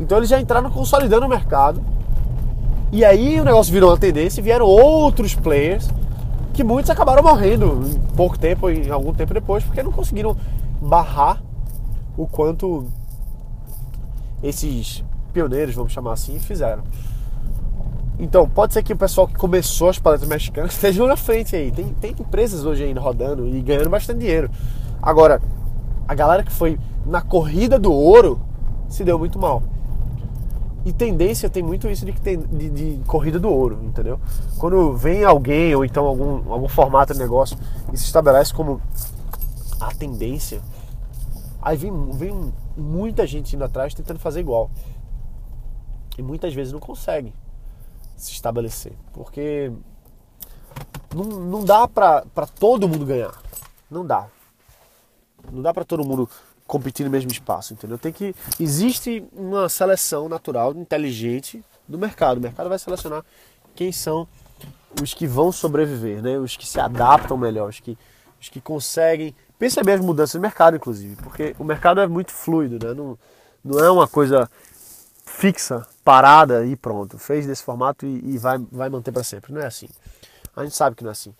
Então 0.00 0.18
eles 0.18 0.28
já 0.28 0.40
entraram 0.40 0.68
consolidando 0.68 1.26
o 1.26 1.28
mercado, 1.28 1.80
e 2.90 3.04
aí 3.04 3.40
o 3.40 3.44
negócio 3.44 3.72
virou 3.72 3.90
uma 3.90 3.96
tendência 3.96 4.40
e 4.40 4.42
vieram 4.42 4.66
outros 4.66 5.34
players 5.34 5.88
que 6.52 6.64
muitos 6.64 6.90
acabaram 6.90 7.22
morrendo 7.22 7.82
em 7.86 8.00
pouco 8.16 8.38
tempo, 8.38 8.68
em 8.68 8.90
algum 8.90 9.14
tempo 9.14 9.32
depois, 9.32 9.62
porque 9.62 9.82
não 9.82 9.92
conseguiram 9.92 10.36
barrar 10.80 11.40
o 12.16 12.26
quanto 12.26 12.86
esses 14.42 15.04
pioneiros, 15.32 15.74
vamos 15.74 15.92
chamar 15.92 16.12
assim, 16.12 16.38
fizeram. 16.38 16.82
Então, 18.18 18.48
pode 18.48 18.74
ser 18.74 18.82
que 18.82 18.92
o 18.92 18.96
pessoal 18.96 19.26
que 19.26 19.34
começou 19.34 19.88
as 19.88 19.98
paletas 19.98 20.28
mexicanas 20.28 20.72
esteja 20.74 21.06
na 21.06 21.16
frente 21.16 21.56
aí. 21.56 21.72
Tem, 21.72 21.92
tem 21.94 22.12
empresas 22.12 22.64
hoje 22.64 22.84
ainda 22.84 23.00
rodando 23.00 23.46
e 23.46 23.60
ganhando 23.62 23.90
bastante 23.90 24.20
dinheiro. 24.20 24.50
Agora, 25.00 25.40
a 26.06 26.14
galera 26.14 26.42
que 26.42 26.52
foi 26.52 26.78
na 27.06 27.20
corrida 27.20 27.78
do 27.78 27.92
ouro 27.92 28.40
se 28.88 29.02
deu 29.02 29.18
muito 29.18 29.38
mal. 29.38 29.62
E 30.84 30.92
tendência 30.92 31.48
tem 31.48 31.62
muito 31.62 31.88
isso 31.88 32.04
de, 32.04 32.12
de, 32.12 32.70
de, 32.70 33.04
corrida 33.06 33.38
do 33.38 33.48
ouro, 33.48 33.78
entendeu? 33.84 34.20
Quando 34.58 34.96
vem 34.96 35.24
alguém 35.24 35.74
ou 35.74 35.84
então 35.84 36.04
algum, 36.06 36.52
algum 36.52 36.68
formato 36.68 37.12
de 37.12 37.20
negócio 37.20 37.56
e 37.92 37.96
se 37.96 38.04
estabelece 38.04 38.52
como 38.52 38.80
a 39.80 39.94
tendência, 39.94 40.60
aí 41.60 41.76
vem, 41.76 41.92
vem 42.10 42.52
muita 42.76 43.26
gente 43.26 43.54
indo 43.54 43.64
atrás 43.64 43.94
tentando 43.94 44.18
fazer 44.18 44.40
igual. 44.40 44.70
E 46.18 46.22
muitas 46.22 46.52
vezes 46.52 46.72
não 46.72 46.80
consegue 46.80 47.32
se 48.22 48.32
estabelecer, 48.32 48.92
porque 49.12 49.72
não, 51.14 51.24
não 51.24 51.64
dá 51.64 51.88
pra 51.88 52.22
todo 52.58 52.88
mundo 52.88 53.04
ganhar. 53.04 53.36
Não 53.90 54.06
dá. 54.06 54.28
Não 55.50 55.60
dá 55.60 55.74
pra 55.74 55.84
todo 55.84 56.04
mundo 56.04 56.28
competir 56.66 57.04
no 57.04 57.10
mesmo 57.10 57.30
espaço, 57.32 57.74
entendeu? 57.74 57.98
Tem 57.98 58.12
que 58.12 58.34
existe 58.60 59.24
uma 59.32 59.68
seleção 59.68 60.28
natural, 60.28 60.72
inteligente 60.72 61.64
do 61.88 61.98
mercado. 61.98 62.38
O 62.38 62.40
mercado 62.40 62.68
vai 62.68 62.78
selecionar 62.78 63.24
quem 63.74 63.90
são 63.90 64.28
os 65.02 65.12
que 65.12 65.26
vão 65.26 65.50
sobreviver, 65.50 66.22
né? 66.22 66.38
Os 66.38 66.56
que 66.56 66.66
se 66.66 66.78
adaptam 66.78 67.36
melhor, 67.36 67.68
os 67.68 67.80
que 67.80 67.98
os 68.40 68.48
que 68.48 68.60
conseguem 68.60 69.34
perceber 69.56 69.92
as 69.92 70.00
mudanças 70.00 70.34
do 70.34 70.40
mercado, 70.40 70.76
inclusive, 70.76 71.14
porque 71.16 71.54
o 71.58 71.64
mercado 71.64 72.00
é 72.00 72.06
muito 72.08 72.32
fluido, 72.32 72.84
né? 72.84 72.92
Não, 72.92 73.16
não 73.64 73.78
é 73.78 73.88
uma 73.90 74.08
coisa 74.08 74.50
fixa, 75.24 75.86
parada 76.04 76.64
e 76.66 76.76
pronto. 76.76 77.18
Fez 77.18 77.46
desse 77.46 77.62
formato 77.62 78.06
e, 78.06 78.34
e 78.34 78.38
vai, 78.38 78.58
vai 78.70 78.88
manter 78.88 79.12
para 79.12 79.24
sempre. 79.24 79.52
Não 79.52 79.60
é 79.60 79.66
assim. 79.66 79.88
A 80.54 80.64
gente 80.64 80.74
sabe 80.74 80.96
que 80.96 81.02
não 81.02 81.10
é 81.10 81.12
assim. 81.12 81.34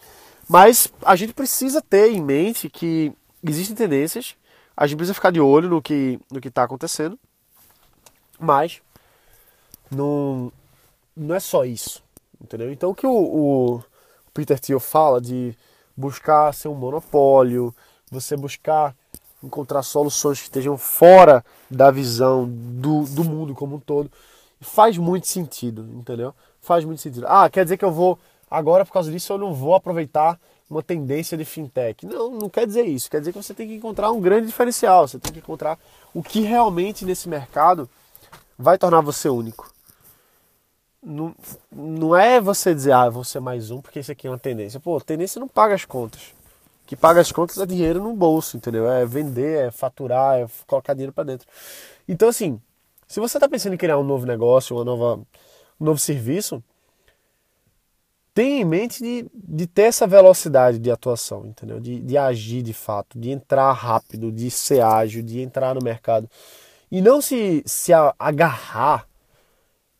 Mas 0.48 0.92
a 1.04 1.16
gente 1.16 1.32
precisa 1.32 1.80
ter 1.80 2.10
em 2.10 2.20
mente 2.20 2.68
que 2.68 3.12
existem 3.42 3.76
tendências 3.76 4.36
a 4.76 4.86
gente 4.86 4.96
precisa 4.96 5.14
ficar 5.14 5.30
de 5.30 5.40
olho 5.40 5.68
no 5.68 5.82
que 5.82 6.18
no 6.30 6.40
que 6.40 6.48
está 6.48 6.64
acontecendo, 6.64 7.18
mas 8.38 8.80
não, 9.90 10.50
não 11.16 11.34
é 11.34 11.40
só 11.40 11.64
isso, 11.64 12.02
entendeu? 12.40 12.72
Então 12.72 12.90
o 12.90 12.94
que 12.94 13.06
o, 13.06 13.12
o 13.12 13.84
Peter 14.32 14.58
Thiel 14.58 14.80
fala 14.80 15.20
de 15.20 15.56
buscar 15.96 16.52
ser 16.54 16.68
um 16.68 16.74
monopólio, 16.74 17.74
você 18.10 18.36
buscar 18.36 18.94
encontrar 19.42 19.82
soluções 19.82 20.38
que 20.38 20.44
estejam 20.44 20.78
fora 20.78 21.44
da 21.70 21.90
visão 21.90 22.48
do, 22.48 23.04
do 23.04 23.24
mundo 23.24 23.54
como 23.54 23.76
um 23.76 23.80
todo, 23.80 24.10
faz 24.62 24.96
muito 24.96 25.26
sentido, 25.26 25.86
entendeu? 25.92 26.34
Faz 26.60 26.84
muito 26.84 27.00
sentido. 27.00 27.26
Ah, 27.28 27.50
quer 27.50 27.64
dizer 27.64 27.76
que 27.76 27.84
eu 27.84 27.92
vou, 27.92 28.18
agora 28.50 28.84
por 28.84 28.92
causa 28.92 29.10
disso, 29.10 29.32
eu 29.32 29.38
não 29.38 29.52
vou 29.52 29.74
aproveitar 29.74 30.38
uma 30.70 30.82
tendência 30.82 31.36
de 31.36 31.44
fintech. 31.44 32.06
Não, 32.06 32.30
não 32.30 32.48
quer 32.48 32.66
dizer 32.66 32.84
isso. 32.84 33.10
Quer 33.10 33.20
dizer 33.20 33.32
que 33.32 33.42
você 33.42 33.52
tem 33.52 33.68
que 33.68 33.74
encontrar 33.74 34.10
um 34.10 34.20
grande 34.20 34.46
diferencial. 34.46 35.06
Você 35.06 35.18
tem 35.18 35.32
que 35.32 35.38
encontrar 35.38 35.78
o 36.14 36.22
que 36.22 36.40
realmente 36.40 37.04
nesse 37.04 37.28
mercado 37.28 37.88
vai 38.58 38.78
tornar 38.78 39.00
você 39.00 39.28
único. 39.28 39.70
Não, 41.02 41.34
não 41.70 42.16
é 42.16 42.40
você 42.40 42.74
dizer, 42.74 42.92
ah, 42.92 43.10
vou 43.10 43.24
ser 43.24 43.40
mais 43.40 43.70
um 43.70 43.80
porque 43.80 44.00
isso 44.00 44.12
aqui 44.12 44.26
é 44.26 44.30
uma 44.30 44.38
tendência. 44.38 44.80
Pô, 44.80 45.00
tendência 45.00 45.40
não 45.40 45.48
paga 45.48 45.74
as 45.74 45.84
contas. 45.84 46.32
O 46.84 46.86
que 46.86 46.96
paga 46.96 47.20
as 47.20 47.32
contas 47.32 47.58
é 47.58 47.66
dinheiro 47.66 48.02
no 48.02 48.14
bolso, 48.14 48.56
entendeu? 48.56 48.90
É 48.90 49.04
vender, 49.04 49.66
é 49.66 49.70
faturar, 49.70 50.38
é 50.38 50.46
colocar 50.66 50.94
dinheiro 50.94 51.12
para 51.12 51.24
dentro. 51.24 51.46
Então, 52.08 52.28
assim, 52.28 52.60
se 53.12 53.20
você 53.20 53.36
está 53.36 53.46
pensando 53.46 53.74
em 53.74 53.76
criar 53.76 53.98
um 53.98 54.02
novo 54.02 54.24
negócio, 54.24 54.74
uma 54.74 54.86
nova, 54.86 55.16
um 55.78 55.84
novo 55.84 55.98
serviço, 55.98 56.64
tenha 58.32 58.62
em 58.62 58.64
mente 58.64 59.02
de, 59.02 59.26
de 59.34 59.66
ter 59.66 59.82
essa 59.82 60.06
velocidade 60.06 60.78
de 60.78 60.90
atuação, 60.90 61.44
entendeu? 61.44 61.78
De, 61.78 62.00
de 62.00 62.16
agir 62.16 62.62
de 62.62 62.72
fato, 62.72 63.18
de 63.18 63.28
entrar 63.28 63.70
rápido, 63.72 64.32
de 64.32 64.50
ser 64.50 64.80
ágil, 64.80 65.22
de 65.22 65.42
entrar 65.42 65.74
no 65.74 65.84
mercado. 65.84 66.26
E 66.90 67.02
não 67.02 67.20
se, 67.20 67.62
se 67.66 67.92
agarrar 68.18 69.06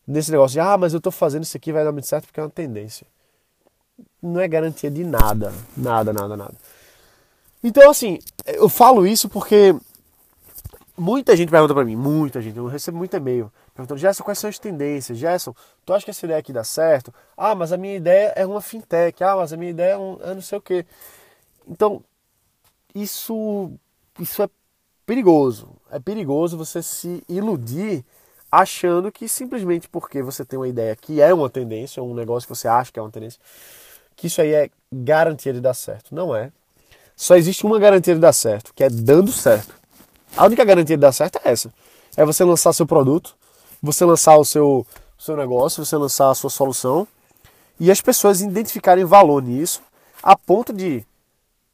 nesse 0.06 0.30
negócio 0.30 0.54
de, 0.54 0.60
ah, 0.60 0.78
mas 0.78 0.94
eu 0.94 0.98
estou 0.98 1.12
fazendo 1.12 1.42
isso 1.42 1.58
aqui, 1.58 1.70
vai 1.70 1.84
dar 1.84 1.92
muito 1.92 2.08
certo 2.08 2.24
porque 2.24 2.40
é 2.40 2.42
uma 2.42 2.48
tendência. 2.48 3.06
Não 4.22 4.40
é 4.40 4.48
garantia 4.48 4.90
de 4.90 5.04
nada, 5.04 5.52
nada, 5.76 6.14
nada, 6.14 6.34
nada. 6.34 6.54
Então, 7.62 7.90
assim, 7.90 8.20
eu 8.46 8.70
falo 8.70 9.06
isso 9.06 9.28
porque 9.28 9.74
muita 10.96 11.36
gente 11.36 11.50
pergunta 11.50 11.74
para 11.74 11.84
mim, 11.84 11.96
muita 11.96 12.40
gente, 12.40 12.56
eu 12.56 12.66
recebo 12.66 12.98
muito 12.98 13.16
e-mail. 13.16 13.52
Perguntando, 13.74 13.98
Gerson, 13.98 14.22
quais 14.24 14.38
são 14.38 14.50
as 14.50 14.58
tendências? 14.58 15.18
Gerson, 15.18 15.54
tu 15.84 15.92
acha 15.92 16.04
que 16.04 16.10
essa 16.10 16.26
ideia 16.26 16.38
aqui 16.38 16.52
dá 16.52 16.64
certo? 16.64 17.12
Ah, 17.36 17.54
mas 17.54 17.72
a 17.72 17.76
minha 17.76 17.96
ideia 17.96 18.32
é 18.36 18.46
uma 18.46 18.60
fintech. 18.60 19.22
Ah, 19.24 19.36
mas 19.36 19.52
a 19.52 19.56
minha 19.56 19.70
ideia 19.70 19.92
é, 19.92 19.98
um, 19.98 20.18
é 20.22 20.34
não 20.34 20.42
sei 20.42 20.58
o 20.58 20.60
quê. 20.60 20.84
Então, 21.66 22.02
isso, 22.94 23.72
isso 24.18 24.42
é 24.42 24.48
perigoso. 25.06 25.68
É 25.90 25.98
perigoso 25.98 26.56
você 26.56 26.82
se 26.82 27.22
iludir 27.28 28.04
achando 28.50 29.10
que 29.10 29.28
simplesmente 29.28 29.88
porque 29.88 30.22
você 30.22 30.44
tem 30.44 30.58
uma 30.58 30.68
ideia 30.68 30.94
que 30.94 31.22
é 31.22 31.32
uma 31.32 31.48
tendência, 31.48 32.02
um 32.02 32.14
negócio 32.14 32.46
que 32.46 32.54
você 32.54 32.68
acha 32.68 32.92
que 32.92 32.98
é 32.98 33.02
uma 33.02 33.10
tendência, 33.10 33.40
que 34.14 34.26
isso 34.26 34.42
aí 34.42 34.52
é 34.52 34.70
garantia 34.92 35.54
de 35.54 35.60
dar 35.60 35.74
certo. 35.74 36.14
Não 36.14 36.36
é. 36.36 36.52
Só 37.16 37.36
existe 37.36 37.64
uma 37.64 37.78
garantia 37.78 38.14
de 38.14 38.20
dar 38.20 38.32
certo, 38.32 38.72
que 38.74 38.84
é 38.84 38.90
dando 38.90 39.32
certo. 39.32 39.81
A 40.36 40.46
única 40.46 40.64
garantia 40.64 40.96
de 40.96 41.00
dar 41.00 41.12
certo 41.12 41.38
é 41.44 41.50
essa. 41.50 41.72
É 42.16 42.24
você 42.24 42.44
lançar 42.44 42.72
seu 42.72 42.86
produto, 42.86 43.36
você 43.82 44.04
lançar 44.04 44.36
o 44.36 44.44
seu, 44.44 44.86
seu 45.18 45.36
negócio, 45.36 45.84
você 45.84 45.96
lançar 45.96 46.30
a 46.30 46.34
sua 46.34 46.50
solução 46.50 47.06
e 47.78 47.90
as 47.90 48.00
pessoas 48.00 48.40
identificarem 48.40 49.04
valor 49.04 49.42
nisso 49.42 49.82
a 50.22 50.36
ponto 50.36 50.72
de 50.72 51.04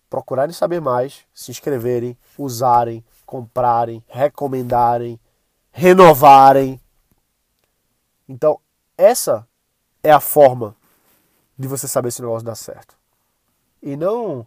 procurarem 0.09 0.55
saber 0.55 0.81
mais, 0.81 1.21
se 1.35 1.50
inscreverem, 1.50 2.17
usarem, 2.37 3.05
comprarem, 3.27 4.03
recomendarem, 4.09 5.21
renovarem. 5.71 6.81
Então, 8.29 8.59
essa 8.97 9.47
é 10.03 10.11
a 10.11 10.21
forma 10.21 10.75
de 11.59 11.69
você 11.69 11.87
saber 11.87 12.11
se 12.11 12.21
o 12.21 12.25
negócio 12.25 12.47
dá 12.47 12.55
certo. 12.55 12.97
E 13.83 13.97
não 13.97 14.47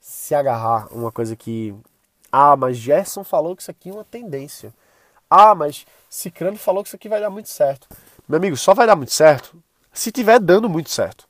se 0.00 0.34
agarrar 0.34 0.88
a 0.90 0.94
uma 0.94 1.12
coisa 1.12 1.36
que. 1.36 1.74
Ah, 2.36 2.56
mas 2.56 2.76
Gerson 2.76 3.22
falou 3.22 3.54
que 3.54 3.62
isso 3.62 3.70
aqui 3.70 3.90
é 3.90 3.92
uma 3.92 4.02
tendência. 4.02 4.74
Ah, 5.30 5.54
mas 5.54 5.86
Cicrano 6.10 6.56
falou 6.56 6.82
que 6.82 6.88
isso 6.88 6.96
aqui 6.96 7.08
vai 7.08 7.20
dar 7.20 7.30
muito 7.30 7.48
certo. 7.48 7.86
Meu 8.28 8.38
amigo, 8.38 8.56
só 8.56 8.74
vai 8.74 8.88
dar 8.88 8.96
muito 8.96 9.12
certo 9.12 9.62
se 9.92 10.10
tiver 10.10 10.40
dando 10.40 10.68
muito 10.68 10.90
certo. 10.90 11.28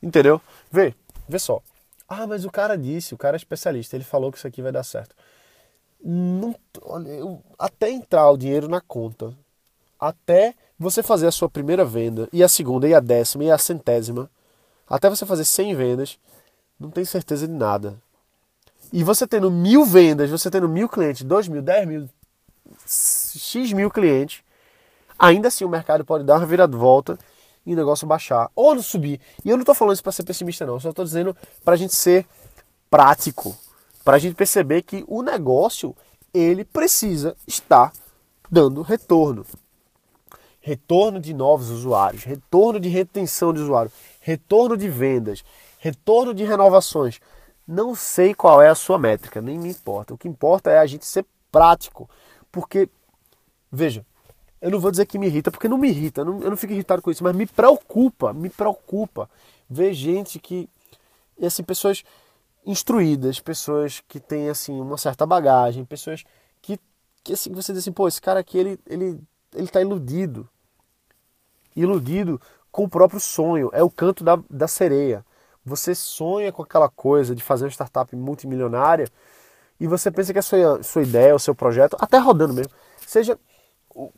Entendeu? 0.00 0.40
Vê, 0.70 0.94
vê 1.28 1.36
só. 1.36 1.60
Ah, 2.08 2.28
mas 2.28 2.44
o 2.44 2.50
cara 2.50 2.78
disse, 2.78 3.12
o 3.12 3.18
cara 3.18 3.34
é 3.34 3.38
especialista, 3.38 3.96
ele 3.96 4.04
falou 4.04 4.30
que 4.30 4.38
isso 4.38 4.46
aqui 4.46 4.62
vai 4.62 4.70
dar 4.70 4.84
certo. 4.84 5.16
Não, 6.00 6.54
olha, 6.82 7.08
eu, 7.08 7.42
até 7.58 7.90
entrar 7.90 8.30
o 8.30 8.36
dinheiro 8.36 8.68
na 8.68 8.80
conta, 8.80 9.34
até 9.98 10.54
você 10.78 11.02
fazer 11.02 11.26
a 11.26 11.32
sua 11.32 11.50
primeira 11.50 11.84
venda, 11.84 12.28
e 12.32 12.40
a 12.40 12.48
segunda, 12.48 12.86
e 12.86 12.94
a 12.94 13.00
décima, 13.00 13.42
e 13.42 13.50
a 13.50 13.58
centésima, 13.58 14.30
até 14.88 15.10
você 15.10 15.26
fazer 15.26 15.44
100 15.44 15.74
vendas, 15.74 16.20
não 16.78 16.92
tem 16.92 17.04
certeza 17.04 17.48
de 17.48 17.52
nada. 17.52 18.03
E 18.92 19.02
você 19.02 19.26
tendo 19.26 19.50
mil 19.50 19.84
vendas, 19.84 20.30
você 20.30 20.50
tendo 20.50 20.68
mil 20.68 20.88
clientes, 20.88 21.22
dois 21.22 21.48
mil, 21.48 21.62
dez 21.62 21.86
mil, 21.86 22.08
x 22.86 23.72
mil 23.72 23.90
clientes, 23.90 24.42
ainda 25.18 25.48
assim 25.48 25.64
o 25.64 25.68
mercado 25.68 26.04
pode 26.04 26.24
dar 26.24 26.38
uma 26.38 26.46
viravolta 26.46 27.18
e 27.66 27.72
o 27.72 27.76
negócio 27.76 28.06
baixar 28.06 28.50
ou 28.54 28.74
não 28.74 28.82
subir. 28.82 29.20
E 29.44 29.50
eu 29.50 29.56
não 29.56 29.62
estou 29.62 29.74
falando 29.74 29.94
isso 29.94 30.02
para 30.02 30.12
ser 30.12 30.24
pessimista, 30.24 30.66
não. 30.66 30.74
Eu 30.74 30.80
só 30.80 30.90
estou 30.90 31.04
dizendo 31.04 31.36
para 31.64 31.74
a 31.74 31.76
gente 31.76 31.94
ser 31.94 32.26
prático, 32.90 33.56
para 34.04 34.16
a 34.16 34.18
gente 34.18 34.34
perceber 34.34 34.82
que 34.82 35.04
o 35.08 35.22
negócio 35.22 35.96
ele 36.32 36.64
precisa 36.64 37.36
estar 37.46 37.92
dando 38.50 38.82
retorno. 38.82 39.46
Retorno 40.60 41.20
de 41.20 41.34
novos 41.34 41.70
usuários, 41.70 42.24
retorno 42.24 42.80
de 42.80 42.88
retenção 42.88 43.52
de 43.52 43.60
usuário, 43.60 43.92
retorno 44.20 44.76
de 44.76 44.88
vendas, 44.88 45.44
retorno 45.78 46.32
de 46.32 46.44
renovações. 46.44 47.20
Não 47.66 47.94
sei 47.94 48.34
qual 48.34 48.60
é 48.60 48.68
a 48.68 48.74
sua 48.74 48.98
métrica, 48.98 49.40
nem 49.40 49.58
me 49.58 49.70
importa. 49.70 50.14
O 50.14 50.18
que 50.18 50.28
importa 50.28 50.70
é 50.70 50.78
a 50.78 50.86
gente 50.86 51.06
ser 51.06 51.24
prático. 51.50 52.08
Porque, 52.52 52.88
veja, 53.72 54.04
eu 54.60 54.70
não 54.70 54.80
vou 54.80 54.90
dizer 54.90 55.06
que 55.06 55.18
me 55.18 55.26
irrita, 55.26 55.50
porque 55.50 55.68
não 55.68 55.78
me 55.78 55.88
irrita, 55.88 56.22
eu 56.22 56.24
não, 56.24 56.40
eu 56.42 56.50
não 56.50 56.56
fico 56.56 56.72
irritado 56.72 57.02
com 57.02 57.10
isso, 57.10 57.22
mas 57.22 57.34
me 57.36 57.46
preocupa, 57.46 58.32
me 58.32 58.48
preocupa 58.48 59.28
ver 59.68 59.92
gente 59.92 60.38
que, 60.38 60.68
assim, 61.42 61.62
pessoas 61.62 62.02
instruídas, 62.64 63.40
pessoas 63.40 64.02
que 64.08 64.18
têm, 64.18 64.48
assim, 64.48 64.80
uma 64.80 64.96
certa 64.96 65.26
bagagem, 65.26 65.84
pessoas 65.84 66.24
que, 66.62 66.78
que 67.22 67.34
assim, 67.34 67.52
você 67.52 67.72
diz 67.72 67.82
assim, 67.82 67.92
pô, 67.92 68.08
esse 68.08 68.20
cara 68.20 68.40
aqui, 68.40 68.56
ele, 68.56 68.80
ele, 68.86 69.20
ele 69.54 69.68
tá 69.68 69.80
iludido. 69.80 70.48
Iludido 71.76 72.40
com 72.72 72.84
o 72.84 72.88
próprio 72.88 73.20
sonho, 73.20 73.70
é 73.72 73.82
o 73.82 73.90
canto 73.90 74.24
da, 74.24 74.38
da 74.48 74.66
sereia. 74.66 75.24
Você 75.64 75.94
sonha 75.94 76.52
com 76.52 76.62
aquela 76.62 76.88
coisa 76.88 77.34
de 77.34 77.42
fazer 77.42 77.64
uma 77.64 77.70
startup 77.70 78.14
multimilionária, 78.14 79.08
e 79.80 79.86
você 79.86 80.10
pensa 80.10 80.32
que 80.32 80.38
a 80.38 80.42
sua, 80.42 80.82
sua 80.82 81.02
ideia, 81.02 81.34
o 81.34 81.38
seu 81.38 81.54
projeto, 81.54 81.96
até 81.98 82.18
rodando 82.18 82.54
mesmo, 82.54 82.72
seja 83.06 83.38
o, 83.94 84.10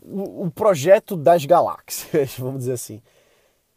o, 0.46 0.50
projeto 0.50 1.16
das 1.16 1.44
galáxias, 1.44 2.36
vamos 2.38 2.60
dizer 2.60 2.72
assim. 2.72 3.02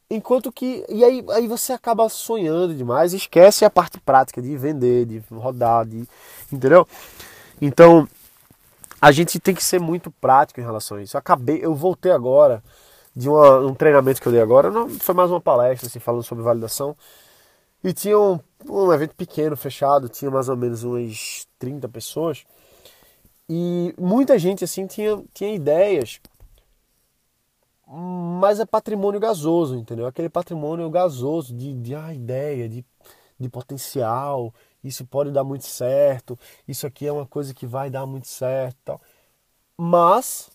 Enquanto 0.10 0.52
que. 0.52 0.84
E 0.90 1.04
aí, 1.04 1.24
aí 1.30 1.48
você 1.48 1.72
acaba 1.72 2.10
sonhando 2.10 2.74
demais, 2.74 3.14
esquece 3.14 3.64
a 3.64 3.70
parte 3.70 4.00
prática 4.00 4.42
de 4.42 4.56
vender, 4.58 5.06
de 5.06 5.24
rodar, 5.32 5.86
de. 5.86 6.08
Entendeu? 6.52 6.88
Então, 7.62 8.08
a 9.00 9.12
gente 9.12 9.40
tem 9.40 9.54
que 9.54 9.64
ser 9.64 9.80
muito 9.80 10.10
prático 10.10 10.60
em 10.60 10.64
relação 10.64 10.98
a 10.98 11.04
isso. 11.04 11.16
Eu 11.16 11.20
acabei, 11.20 11.60
eu 11.64 11.76
voltei 11.76 12.12
agora 12.12 12.64
de 13.16 13.30
uma, 13.30 13.60
um 13.60 13.74
treinamento 13.74 14.22
que 14.22 14.28
eu 14.28 14.32
dei 14.32 14.42
agora, 14.42 14.72
não, 14.72 14.90
foi 14.90 15.14
mais 15.14 15.30
uma 15.30 15.42
palestra 15.42 15.88
assim, 15.88 16.00
falando 16.00 16.24
sobre 16.24 16.44
validação. 16.44 16.96
E 17.84 17.94
tinha 17.94 18.20
um, 18.20 18.40
um 18.68 18.92
evento 18.92 19.16
pequeno, 19.16 19.56
fechado, 19.56 20.10
tinha 20.10 20.30
mais 20.30 20.50
ou 20.50 20.58
menos 20.58 20.84
umas 20.84 21.48
30 21.58 21.88
pessoas. 21.88 22.46
E 23.50 23.94
muita 23.98 24.38
gente 24.38 24.64
assim 24.64 24.86
tinha, 24.86 25.24
tinha 25.34 25.54
ideias, 25.54 26.22
mas 27.88 28.60
é 28.60 28.66
patrimônio 28.66 29.20
gasoso, 29.20 29.76
entendeu? 29.76 30.06
Aquele 30.06 30.30
patrimônio 30.30 30.90
gasoso 30.90 31.56
de, 31.56 31.74
de 31.74 31.96
ah, 31.96 32.14
ideia, 32.14 32.70
de, 32.70 32.86
de 33.40 33.50
potencial, 33.50 34.54
isso 34.84 35.06
pode 35.06 35.32
dar 35.32 35.44
muito 35.44 35.66
certo, 35.66 36.38
isso 36.68 36.86
aqui 36.86 37.08
é 37.08 37.12
uma 37.12 37.26
coisa 37.26 37.54
que 37.54 37.66
vai 37.66 37.90
dar 37.90 38.06
muito 38.06 38.28
certo 38.28 38.78
tal. 38.86 39.02
Mas 39.76 40.52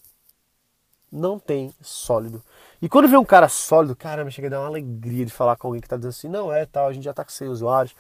não 1.11 1.38
tem 1.38 1.75
sólido. 1.81 2.43
E 2.85 2.88
quando 2.91 3.09
vê 3.09 3.17
um 3.17 3.25
cara 3.25 3.49
sólido, 3.49 3.97
caramba, 3.97 4.31
chega 4.31 4.49
a 4.49 4.50
dar 4.50 4.61
uma 4.61 4.69
alegria 4.69 5.25
de 5.25 5.33
falar 5.33 5.57
com 5.57 5.69
alguém 5.69 5.81
que 5.81 5.87
está 5.87 5.97
dizendo 5.97 6.11
assim, 6.11 6.29
não 6.29 6.53
é 6.53 6.67
tal, 6.67 6.87
a 6.87 6.93
gente 6.93 7.05
já 7.05 7.12
está 7.12 7.25
com 7.25 7.31
100 7.31 7.49
usuários 7.49 7.97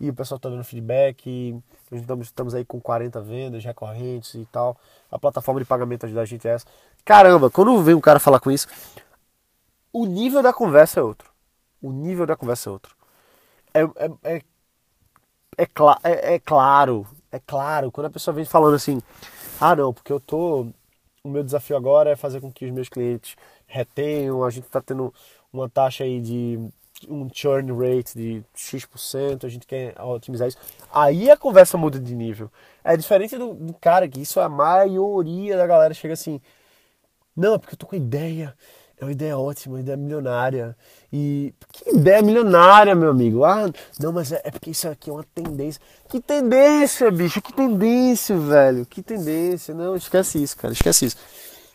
e 0.00 0.10
o 0.10 0.12
pessoal 0.12 0.38
está 0.38 0.48
dando 0.48 0.64
feedback, 0.64 1.24
e 1.24 1.56
estamos, 1.92 2.26
estamos 2.26 2.52
aí 2.52 2.64
com 2.64 2.80
40 2.80 3.20
vendas 3.20 3.64
recorrentes 3.64 4.34
e 4.34 4.44
tal. 4.50 4.76
A 5.08 5.20
plataforma 5.20 5.60
de 5.60 5.64
pagamento 5.64 6.04
ajuda 6.04 6.22
a 6.22 6.24
gente 6.24 6.48
a 6.48 6.50
essa. 6.50 6.66
Caramba, 7.04 7.48
quando 7.48 7.80
vem 7.80 7.94
um 7.94 8.00
cara 8.00 8.18
falar 8.18 8.40
com 8.40 8.50
isso, 8.50 8.66
o 9.92 10.04
nível 10.04 10.42
da 10.42 10.52
conversa 10.52 10.98
é 10.98 11.02
outro. 11.04 11.30
O 11.80 11.92
nível 11.92 12.26
da 12.26 12.34
conversa 12.34 12.70
é 12.70 12.72
outro. 12.72 12.96
É, 13.72 13.82
é, 13.82 14.34
é, 14.34 14.42
é, 15.58 15.64
cl 15.64 15.96
é, 16.02 16.34
é 16.34 16.38
claro, 16.40 17.06
é 17.30 17.38
claro, 17.38 17.92
quando 17.92 18.08
a 18.08 18.10
pessoa 18.10 18.34
vem 18.34 18.44
falando 18.44 18.74
assim, 18.74 19.00
ah 19.60 19.76
não, 19.76 19.94
porque 19.94 20.12
eu 20.12 20.18
tô. 20.18 20.66
O 21.22 21.28
meu 21.28 21.42
desafio 21.42 21.74
agora 21.74 22.10
é 22.10 22.16
fazer 22.16 22.38
com 22.40 22.52
que 22.52 22.66
os 22.66 22.70
meus 22.70 22.88
clientes 22.88 23.34
retenham, 23.66 24.44
a 24.44 24.50
gente 24.50 24.64
está 24.64 24.80
tendo 24.80 25.12
uma 25.52 25.68
taxa 25.68 26.04
aí 26.04 26.20
de 26.20 26.58
um 27.08 27.28
churn 27.32 27.72
rate 27.72 28.16
de 28.16 28.42
X%, 28.54 29.44
a 29.44 29.48
gente 29.48 29.66
quer 29.66 29.94
otimizar 30.00 30.48
isso. 30.48 30.58
Aí 30.92 31.30
a 31.30 31.36
conversa 31.36 31.76
muda 31.76 31.98
de 31.98 32.14
nível. 32.14 32.50
É 32.82 32.96
diferente 32.96 33.36
do, 33.36 33.54
do 33.54 33.74
cara 33.74 34.08
que 34.08 34.20
isso 34.20 34.40
é 34.40 34.44
a 34.44 34.48
maioria 34.48 35.56
da 35.56 35.66
galera 35.66 35.92
chega 35.92 36.14
assim, 36.14 36.40
não, 37.36 37.58
porque 37.58 37.74
eu 37.74 37.78
tô 37.78 37.86
com 37.86 37.96
ideia, 37.96 38.54
é 38.98 39.04
uma 39.04 39.10
ideia 39.12 39.36
ótima, 39.36 39.74
uma 39.74 39.80
ideia 39.80 39.96
milionária. 39.96 40.76
E 41.12 41.52
que 41.72 41.90
ideia 41.90 42.22
milionária, 42.22 42.94
meu 42.94 43.10
amigo? 43.10 43.44
Ah, 43.44 43.70
não, 43.98 44.12
mas 44.12 44.30
é, 44.30 44.40
é 44.44 44.50
porque 44.50 44.70
isso 44.70 44.88
aqui 44.88 45.10
é 45.10 45.12
uma 45.12 45.24
tendência. 45.34 45.80
Que 46.08 46.20
tendência, 46.20 47.10
bicho? 47.10 47.42
Que 47.42 47.52
tendência, 47.52 48.36
velho? 48.36 48.86
Que 48.86 49.02
tendência? 49.02 49.74
Não, 49.74 49.96
esquece 49.96 50.42
isso, 50.42 50.56
cara, 50.56 50.72
esquece 50.72 51.06
isso. 51.06 51.16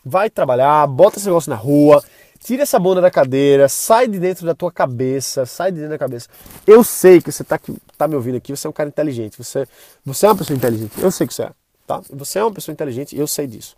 Vai 0.04 0.30
trabalhar, 0.30 0.88
bota 0.88 1.18
esse 1.18 1.26
negócio 1.28 1.50
na 1.50 1.56
rua, 1.56 2.04
Tira 2.40 2.64
essa 2.64 2.80
bunda 2.80 3.02
da 3.02 3.12
cadeira, 3.12 3.68
sai 3.68 4.08
de 4.08 4.18
dentro 4.18 4.46
da 4.46 4.56
tua 4.56 4.72
cabeça, 4.72 5.46
sai 5.46 5.72
de 5.72 5.78
dentro 5.78 5.92
da 5.92 5.98
cabeça. 5.98 6.30
Eu 6.66 6.86
sei 6.86 7.22
que 7.22 7.32
você 7.32 7.44
está 7.44 7.60
tá 7.98 8.08
me 8.08 8.16
ouvindo 8.16 8.38
aqui, 8.38 8.56
você 8.56 8.66
é 8.66 8.70
um 8.70 8.74
cara 8.74 8.88
inteligente, 8.88 9.38
você, 9.38 9.68
você 10.06 10.26
é 10.26 10.30
uma 10.30 10.38
pessoa 10.38 10.56
inteligente, 10.56 10.94
eu 11.02 11.12
sei 11.12 11.28
que 11.28 11.34
você 11.34 11.44
é, 11.44 11.52
tá? 11.86 12.02
Você 12.12 12.40
é 12.40 12.44
uma 12.44 12.54
pessoa 12.54 12.72
inteligente 12.72 13.18
eu 13.18 13.28
sei 13.28 13.46
disso. 13.46 13.76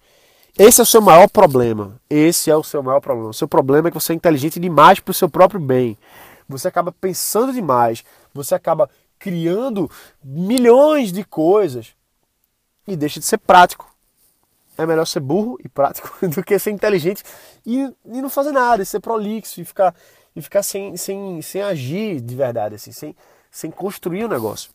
Esse 0.60 0.80
é 0.80 0.84
o 0.84 0.86
seu 0.86 1.02
maior 1.02 1.28
problema. 1.28 1.96
Esse 2.10 2.52
é 2.52 2.56
o 2.56 2.64
seu 2.64 2.84
maior 2.84 3.00
problema. 3.00 3.30
O 3.30 3.34
seu 3.34 3.48
problema 3.48 3.88
é 3.88 3.92
que 3.92 4.00
você 4.00 4.14
é 4.14 4.16
inteligente 4.16 4.60
demais 4.60 5.00
para 5.00 5.12
o 5.12 5.14
seu 5.14 5.30
próprio 5.30 5.60
bem. 5.60 5.98
Você 6.48 6.68
acaba 6.68 6.92
pensando 6.92 7.54
demais, 7.54 8.04
você 8.34 8.54
acaba 8.54 8.90
criando 9.18 9.90
milhões 10.24 11.12
de 11.12 11.24
coisas 11.24 11.94
e 12.88 12.96
deixa 12.96 13.20
de 13.20 13.26
ser 13.26 13.38
prático 13.38 13.91
é 14.78 14.86
melhor 14.86 15.06
ser 15.06 15.20
burro 15.20 15.58
e 15.64 15.70
prático 15.70 16.10
do 16.28 16.44
que 16.44 16.58
ser 16.58 16.72
inteligente 16.72 17.24
e, 17.66 17.92
e 18.06 18.22
não 18.22 18.30
fazer 18.30 18.52
nada, 18.52 18.82
e 18.82 18.86
ser 18.86 19.00
prolixo 19.00 19.62
e 19.62 19.66
ficar, 19.66 19.96
e 20.36 20.42
ficar 20.42 20.64
sem, 20.64 20.96
sem, 20.98 21.42
sem 21.42 21.62
agir 21.62 22.22
de 22.22 22.36
verdade, 22.36 22.76
assim, 22.76 22.92
sem, 22.92 23.16
sem 23.50 23.72
construir 23.72 24.24
o 24.24 24.28
um 24.28 24.30
negócio. 24.30 24.72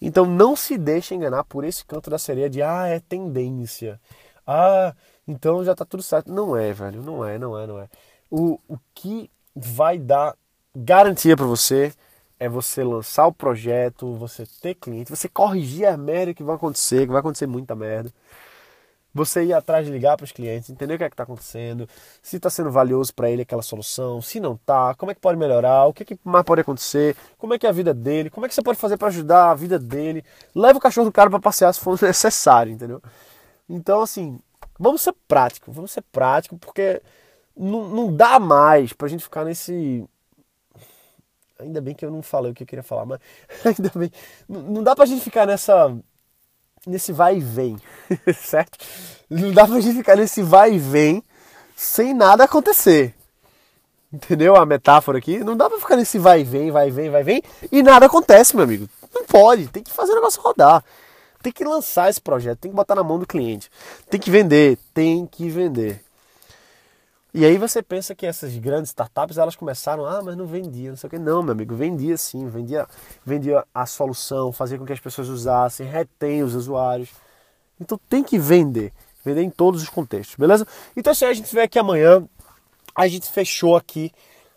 Então 0.00 0.24
não 0.24 0.54
se 0.54 0.78
deixe 0.78 1.14
enganar 1.14 1.44
por 1.44 1.64
esse 1.64 1.84
canto 1.84 2.08
da 2.08 2.18
sereia 2.18 2.48
de 2.48 2.62
ah, 2.62 2.86
é 2.86 3.00
tendência. 3.00 4.00
Ah, 4.46 4.94
então 5.26 5.64
já 5.64 5.74
tá 5.74 5.84
tudo 5.84 6.02
certo. 6.02 6.32
Não 6.32 6.56
é, 6.56 6.72
velho, 6.72 7.02
não 7.02 7.24
é, 7.24 7.38
não 7.38 7.58
é, 7.58 7.66
não 7.66 7.80
é. 7.80 7.88
O, 8.30 8.60
o 8.68 8.78
que 8.94 9.28
vai 9.56 9.98
dar 9.98 10.36
garantia 10.76 11.36
para 11.36 11.46
você 11.46 11.92
é 12.38 12.48
você 12.48 12.84
lançar 12.84 13.26
o 13.26 13.32
projeto, 13.32 14.14
você 14.14 14.46
ter 14.62 14.76
cliente, 14.76 15.10
você 15.10 15.28
corrigir 15.28 15.86
a 15.86 15.96
merda 15.96 16.32
que 16.32 16.44
vai 16.44 16.54
acontecer, 16.54 17.04
que 17.04 17.12
vai 17.12 17.18
acontecer 17.18 17.48
muita 17.48 17.74
merda 17.74 18.12
você 19.18 19.44
ir 19.44 19.52
atrás 19.52 19.84
de 19.84 19.92
ligar 19.92 20.16
para 20.16 20.24
os 20.24 20.32
clientes, 20.32 20.70
entender 20.70 20.94
o 20.94 20.98
que 20.98 21.04
é 21.04 21.08
está 21.08 21.24
acontecendo, 21.24 21.88
se 22.22 22.36
está 22.36 22.48
sendo 22.48 22.70
valioso 22.70 23.12
para 23.14 23.30
ele 23.30 23.42
aquela 23.42 23.62
solução, 23.62 24.22
se 24.22 24.40
não 24.40 24.54
está, 24.54 24.94
como 24.94 25.10
é 25.12 25.14
que 25.14 25.20
pode 25.20 25.38
melhorar, 25.38 25.86
o 25.86 25.92
que, 25.92 26.04
é 26.04 26.06
que 26.06 26.18
mais 26.24 26.44
pode 26.44 26.60
acontecer, 26.60 27.16
como 27.36 27.54
é 27.54 27.58
que 27.58 27.66
é 27.66 27.68
a 27.68 27.72
vida 27.72 27.92
dele, 27.92 28.30
como 28.30 28.46
é 28.46 28.48
que 28.48 28.54
você 28.54 28.62
pode 28.62 28.78
fazer 28.78 28.96
para 28.96 29.08
ajudar 29.08 29.50
a 29.50 29.54
vida 29.54 29.78
dele. 29.78 30.24
Leva 30.54 30.78
o 30.78 30.80
cachorro 30.80 31.06
do 31.06 31.12
cara 31.12 31.28
para 31.28 31.40
passear 31.40 31.72
se 31.74 31.80
for 31.80 32.00
necessário, 32.02 32.72
entendeu? 32.72 33.02
Então, 33.68 34.00
assim, 34.00 34.38
vamos 34.78 35.02
ser 35.02 35.14
práticos, 35.26 35.74
vamos 35.74 35.90
ser 35.90 36.02
práticos, 36.02 36.58
porque 36.58 37.02
não, 37.56 37.88
não 37.88 38.14
dá 38.14 38.38
mais 38.38 38.92
para 38.92 39.06
a 39.06 39.10
gente 39.10 39.24
ficar 39.24 39.44
nesse. 39.44 40.08
Ainda 41.58 41.80
bem 41.80 41.94
que 41.94 42.04
eu 42.04 42.10
não 42.10 42.22
falei 42.22 42.52
o 42.52 42.54
que 42.54 42.62
eu 42.62 42.66
queria 42.66 42.84
falar, 42.84 43.04
mas 43.04 43.20
ainda 43.66 43.90
bem. 43.94 44.10
Não, 44.48 44.62
não 44.62 44.82
dá 44.82 44.94
para 44.94 45.04
a 45.04 45.06
gente 45.06 45.22
ficar 45.22 45.46
nessa 45.46 45.94
nesse 46.86 47.12
vai 47.12 47.36
e 47.36 47.40
vem, 47.40 47.76
certo? 48.34 48.78
Não 49.28 49.52
dá 49.52 49.66
pra 49.66 49.80
gente 49.80 49.98
ficar 49.98 50.16
nesse 50.16 50.42
vai 50.42 50.74
e 50.74 50.78
vem 50.78 51.22
sem 51.76 52.14
nada 52.14 52.44
acontecer. 52.44 53.14
Entendeu 54.12 54.56
a 54.56 54.64
metáfora 54.64 55.18
aqui? 55.18 55.38
Não 55.40 55.56
dá 55.56 55.68
pra 55.68 55.78
ficar 55.78 55.96
nesse 55.96 56.18
vai 56.18 56.40
e 56.40 56.44
vem, 56.44 56.70
vai 56.70 56.88
e 56.88 56.90
vem, 56.90 57.10
vai 57.10 57.20
e 57.20 57.24
vem 57.24 57.42
e 57.70 57.82
nada 57.82 58.06
acontece, 58.06 58.56
meu 58.56 58.64
amigo. 58.64 58.88
Não 59.14 59.24
pode, 59.24 59.68
tem 59.68 59.82
que 59.82 59.92
fazer 59.92 60.12
o 60.12 60.14
negócio 60.16 60.40
rodar. 60.40 60.82
Tem 61.42 61.52
que 61.52 61.64
lançar 61.64 62.10
esse 62.10 62.20
projeto, 62.20 62.58
tem 62.58 62.70
que 62.70 62.76
botar 62.76 62.94
na 62.94 63.04
mão 63.04 63.18
do 63.18 63.26
cliente. 63.26 63.70
Tem 64.10 64.18
que 64.18 64.30
vender, 64.30 64.78
tem 64.92 65.26
que 65.26 65.48
vender. 65.48 66.02
E 67.38 67.44
aí 67.44 67.56
você 67.56 67.80
pensa 67.80 68.16
que 68.16 68.26
essas 68.26 68.56
grandes 68.56 68.90
startups 68.90 69.38
elas 69.38 69.54
começaram, 69.54 70.04
ah, 70.04 70.20
mas 70.20 70.36
não 70.36 70.44
vendia, 70.44 70.90
não 70.90 70.96
sei 70.96 71.06
o 71.06 71.10
que. 71.10 71.20
Não, 71.20 71.40
meu 71.40 71.52
amigo, 71.52 71.72
vendia 71.72 72.16
sim, 72.16 72.48
vendia, 72.48 72.84
vendia 73.24 73.64
a 73.72 73.86
solução, 73.86 74.50
fazia 74.50 74.76
com 74.76 74.84
que 74.84 74.92
as 74.92 74.98
pessoas 74.98 75.28
usassem, 75.28 75.86
retém 75.86 76.42
os 76.42 76.56
usuários. 76.56 77.10
Então 77.80 77.96
tem 78.08 78.24
que 78.24 78.40
vender, 78.40 78.92
vender 79.24 79.42
em 79.42 79.50
todos 79.50 79.84
os 79.84 79.88
contextos, 79.88 80.34
beleza? 80.34 80.66
Então 80.96 81.14
se 81.14 81.24
a 81.24 81.32
gente 81.32 81.54
vê 81.54 81.60
aqui 81.60 81.78
amanhã, 81.78 82.26
a 82.92 83.06
gente 83.06 83.30
fechou 83.30 83.76
aqui 83.76 84.10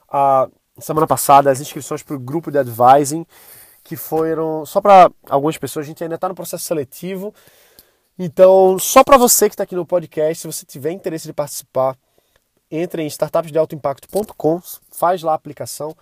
a 0.10 0.50
semana 0.80 1.06
passada 1.06 1.52
as 1.52 1.62
inscrições 1.62 2.02
para 2.02 2.16
o 2.16 2.20
grupo 2.20 2.50
de 2.50 2.58
advising, 2.58 3.28
que 3.84 3.96
foram 3.96 4.66
só 4.66 4.82
para 4.82 5.12
algumas 5.30 5.56
pessoas, 5.56 5.86
a 5.86 5.88
gente 5.88 6.04
ainda 6.04 6.16
está 6.16 6.28
no 6.28 6.34
processo 6.34 6.64
seletivo. 6.64 7.32
Então, 8.18 8.80
só 8.80 9.04
para 9.04 9.18
você 9.18 9.48
que 9.48 9.54
está 9.54 9.66
aqui 9.66 9.76
no 9.76 9.86
podcast, 9.86 10.42
se 10.42 10.48
você 10.48 10.66
tiver 10.66 10.90
interesse 10.90 11.28
de 11.28 11.34
participar, 11.34 11.96
entre 12.72 13.04
em 13.04 13.08
startupsdealtoimpacto.com, 13.08 14.62
faz 14.92 15.22
lá 15.22 15.34
a 15.34 15.36
aplicação, 15.36 15.96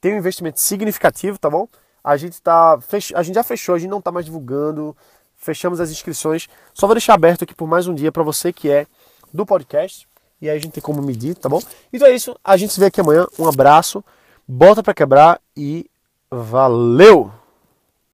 tem 0.00 0.14
um 0.14 0.18
investimento 0.18 0.60
significativo, 0.60 1.38
tá 1.38 1.50
bom? 1.50 1.68
A 2.02 2.16
gente, 2.16 2.40
tá, 2.40 2.78
fech... 2.80 3.14
a 3.14 3.22
gente 3.22 3.34
já 3.34 3.42
fechou, 3.42 3.74
a 3.74 3.78
gente 3.78 3.90
não 3.90 3.98
está 3.98 4.10
mais 4.10 4.24
divulgando, 4.24 4.96
fechamos 5.36 5.80
as 5.80 5.90
inscrições. 5.90 6.48
Só 6.72 6.86
vou 6.86 6.94
deixar 6.94 7.14
aberto 7.14 7.44
aqui 7.44 7.54
por 7.54 7.68
mais 7.68 7.86
um 7.86 7.94
dia 7.94 8.10
para 8.10 8.22
você 8.22 8.52
que 8.52 8.70
é 8.70 8.86
do 9.32 9.44
podcast, 9.44 10.08
e 10.40 10.48
aí 10.48 10.56
a 10.56 10.60
gente 10.60 10.72
tem 10.72 10.82
como 10.82 11.02
medir, 11.02 11.34
tá 11.34 11.48
bom? 11.48 11.60
Então 11.92 12.06
é 12.08 12.14
isso, 12.14 12.36
a 12.42 12.56
gente 12.56 12.72
se 12.72 12.80
vê 12.80 12.86
aqui 12.86 13.00
amanhã, 13.00 13.26
um 13.38 13.48
abraço, 13.48 14.04
bota 14.46 14.82
para 14.82 14.94
quebrar 14.94 15.40
e 15.56 15.90
valeu! 16.30 17.43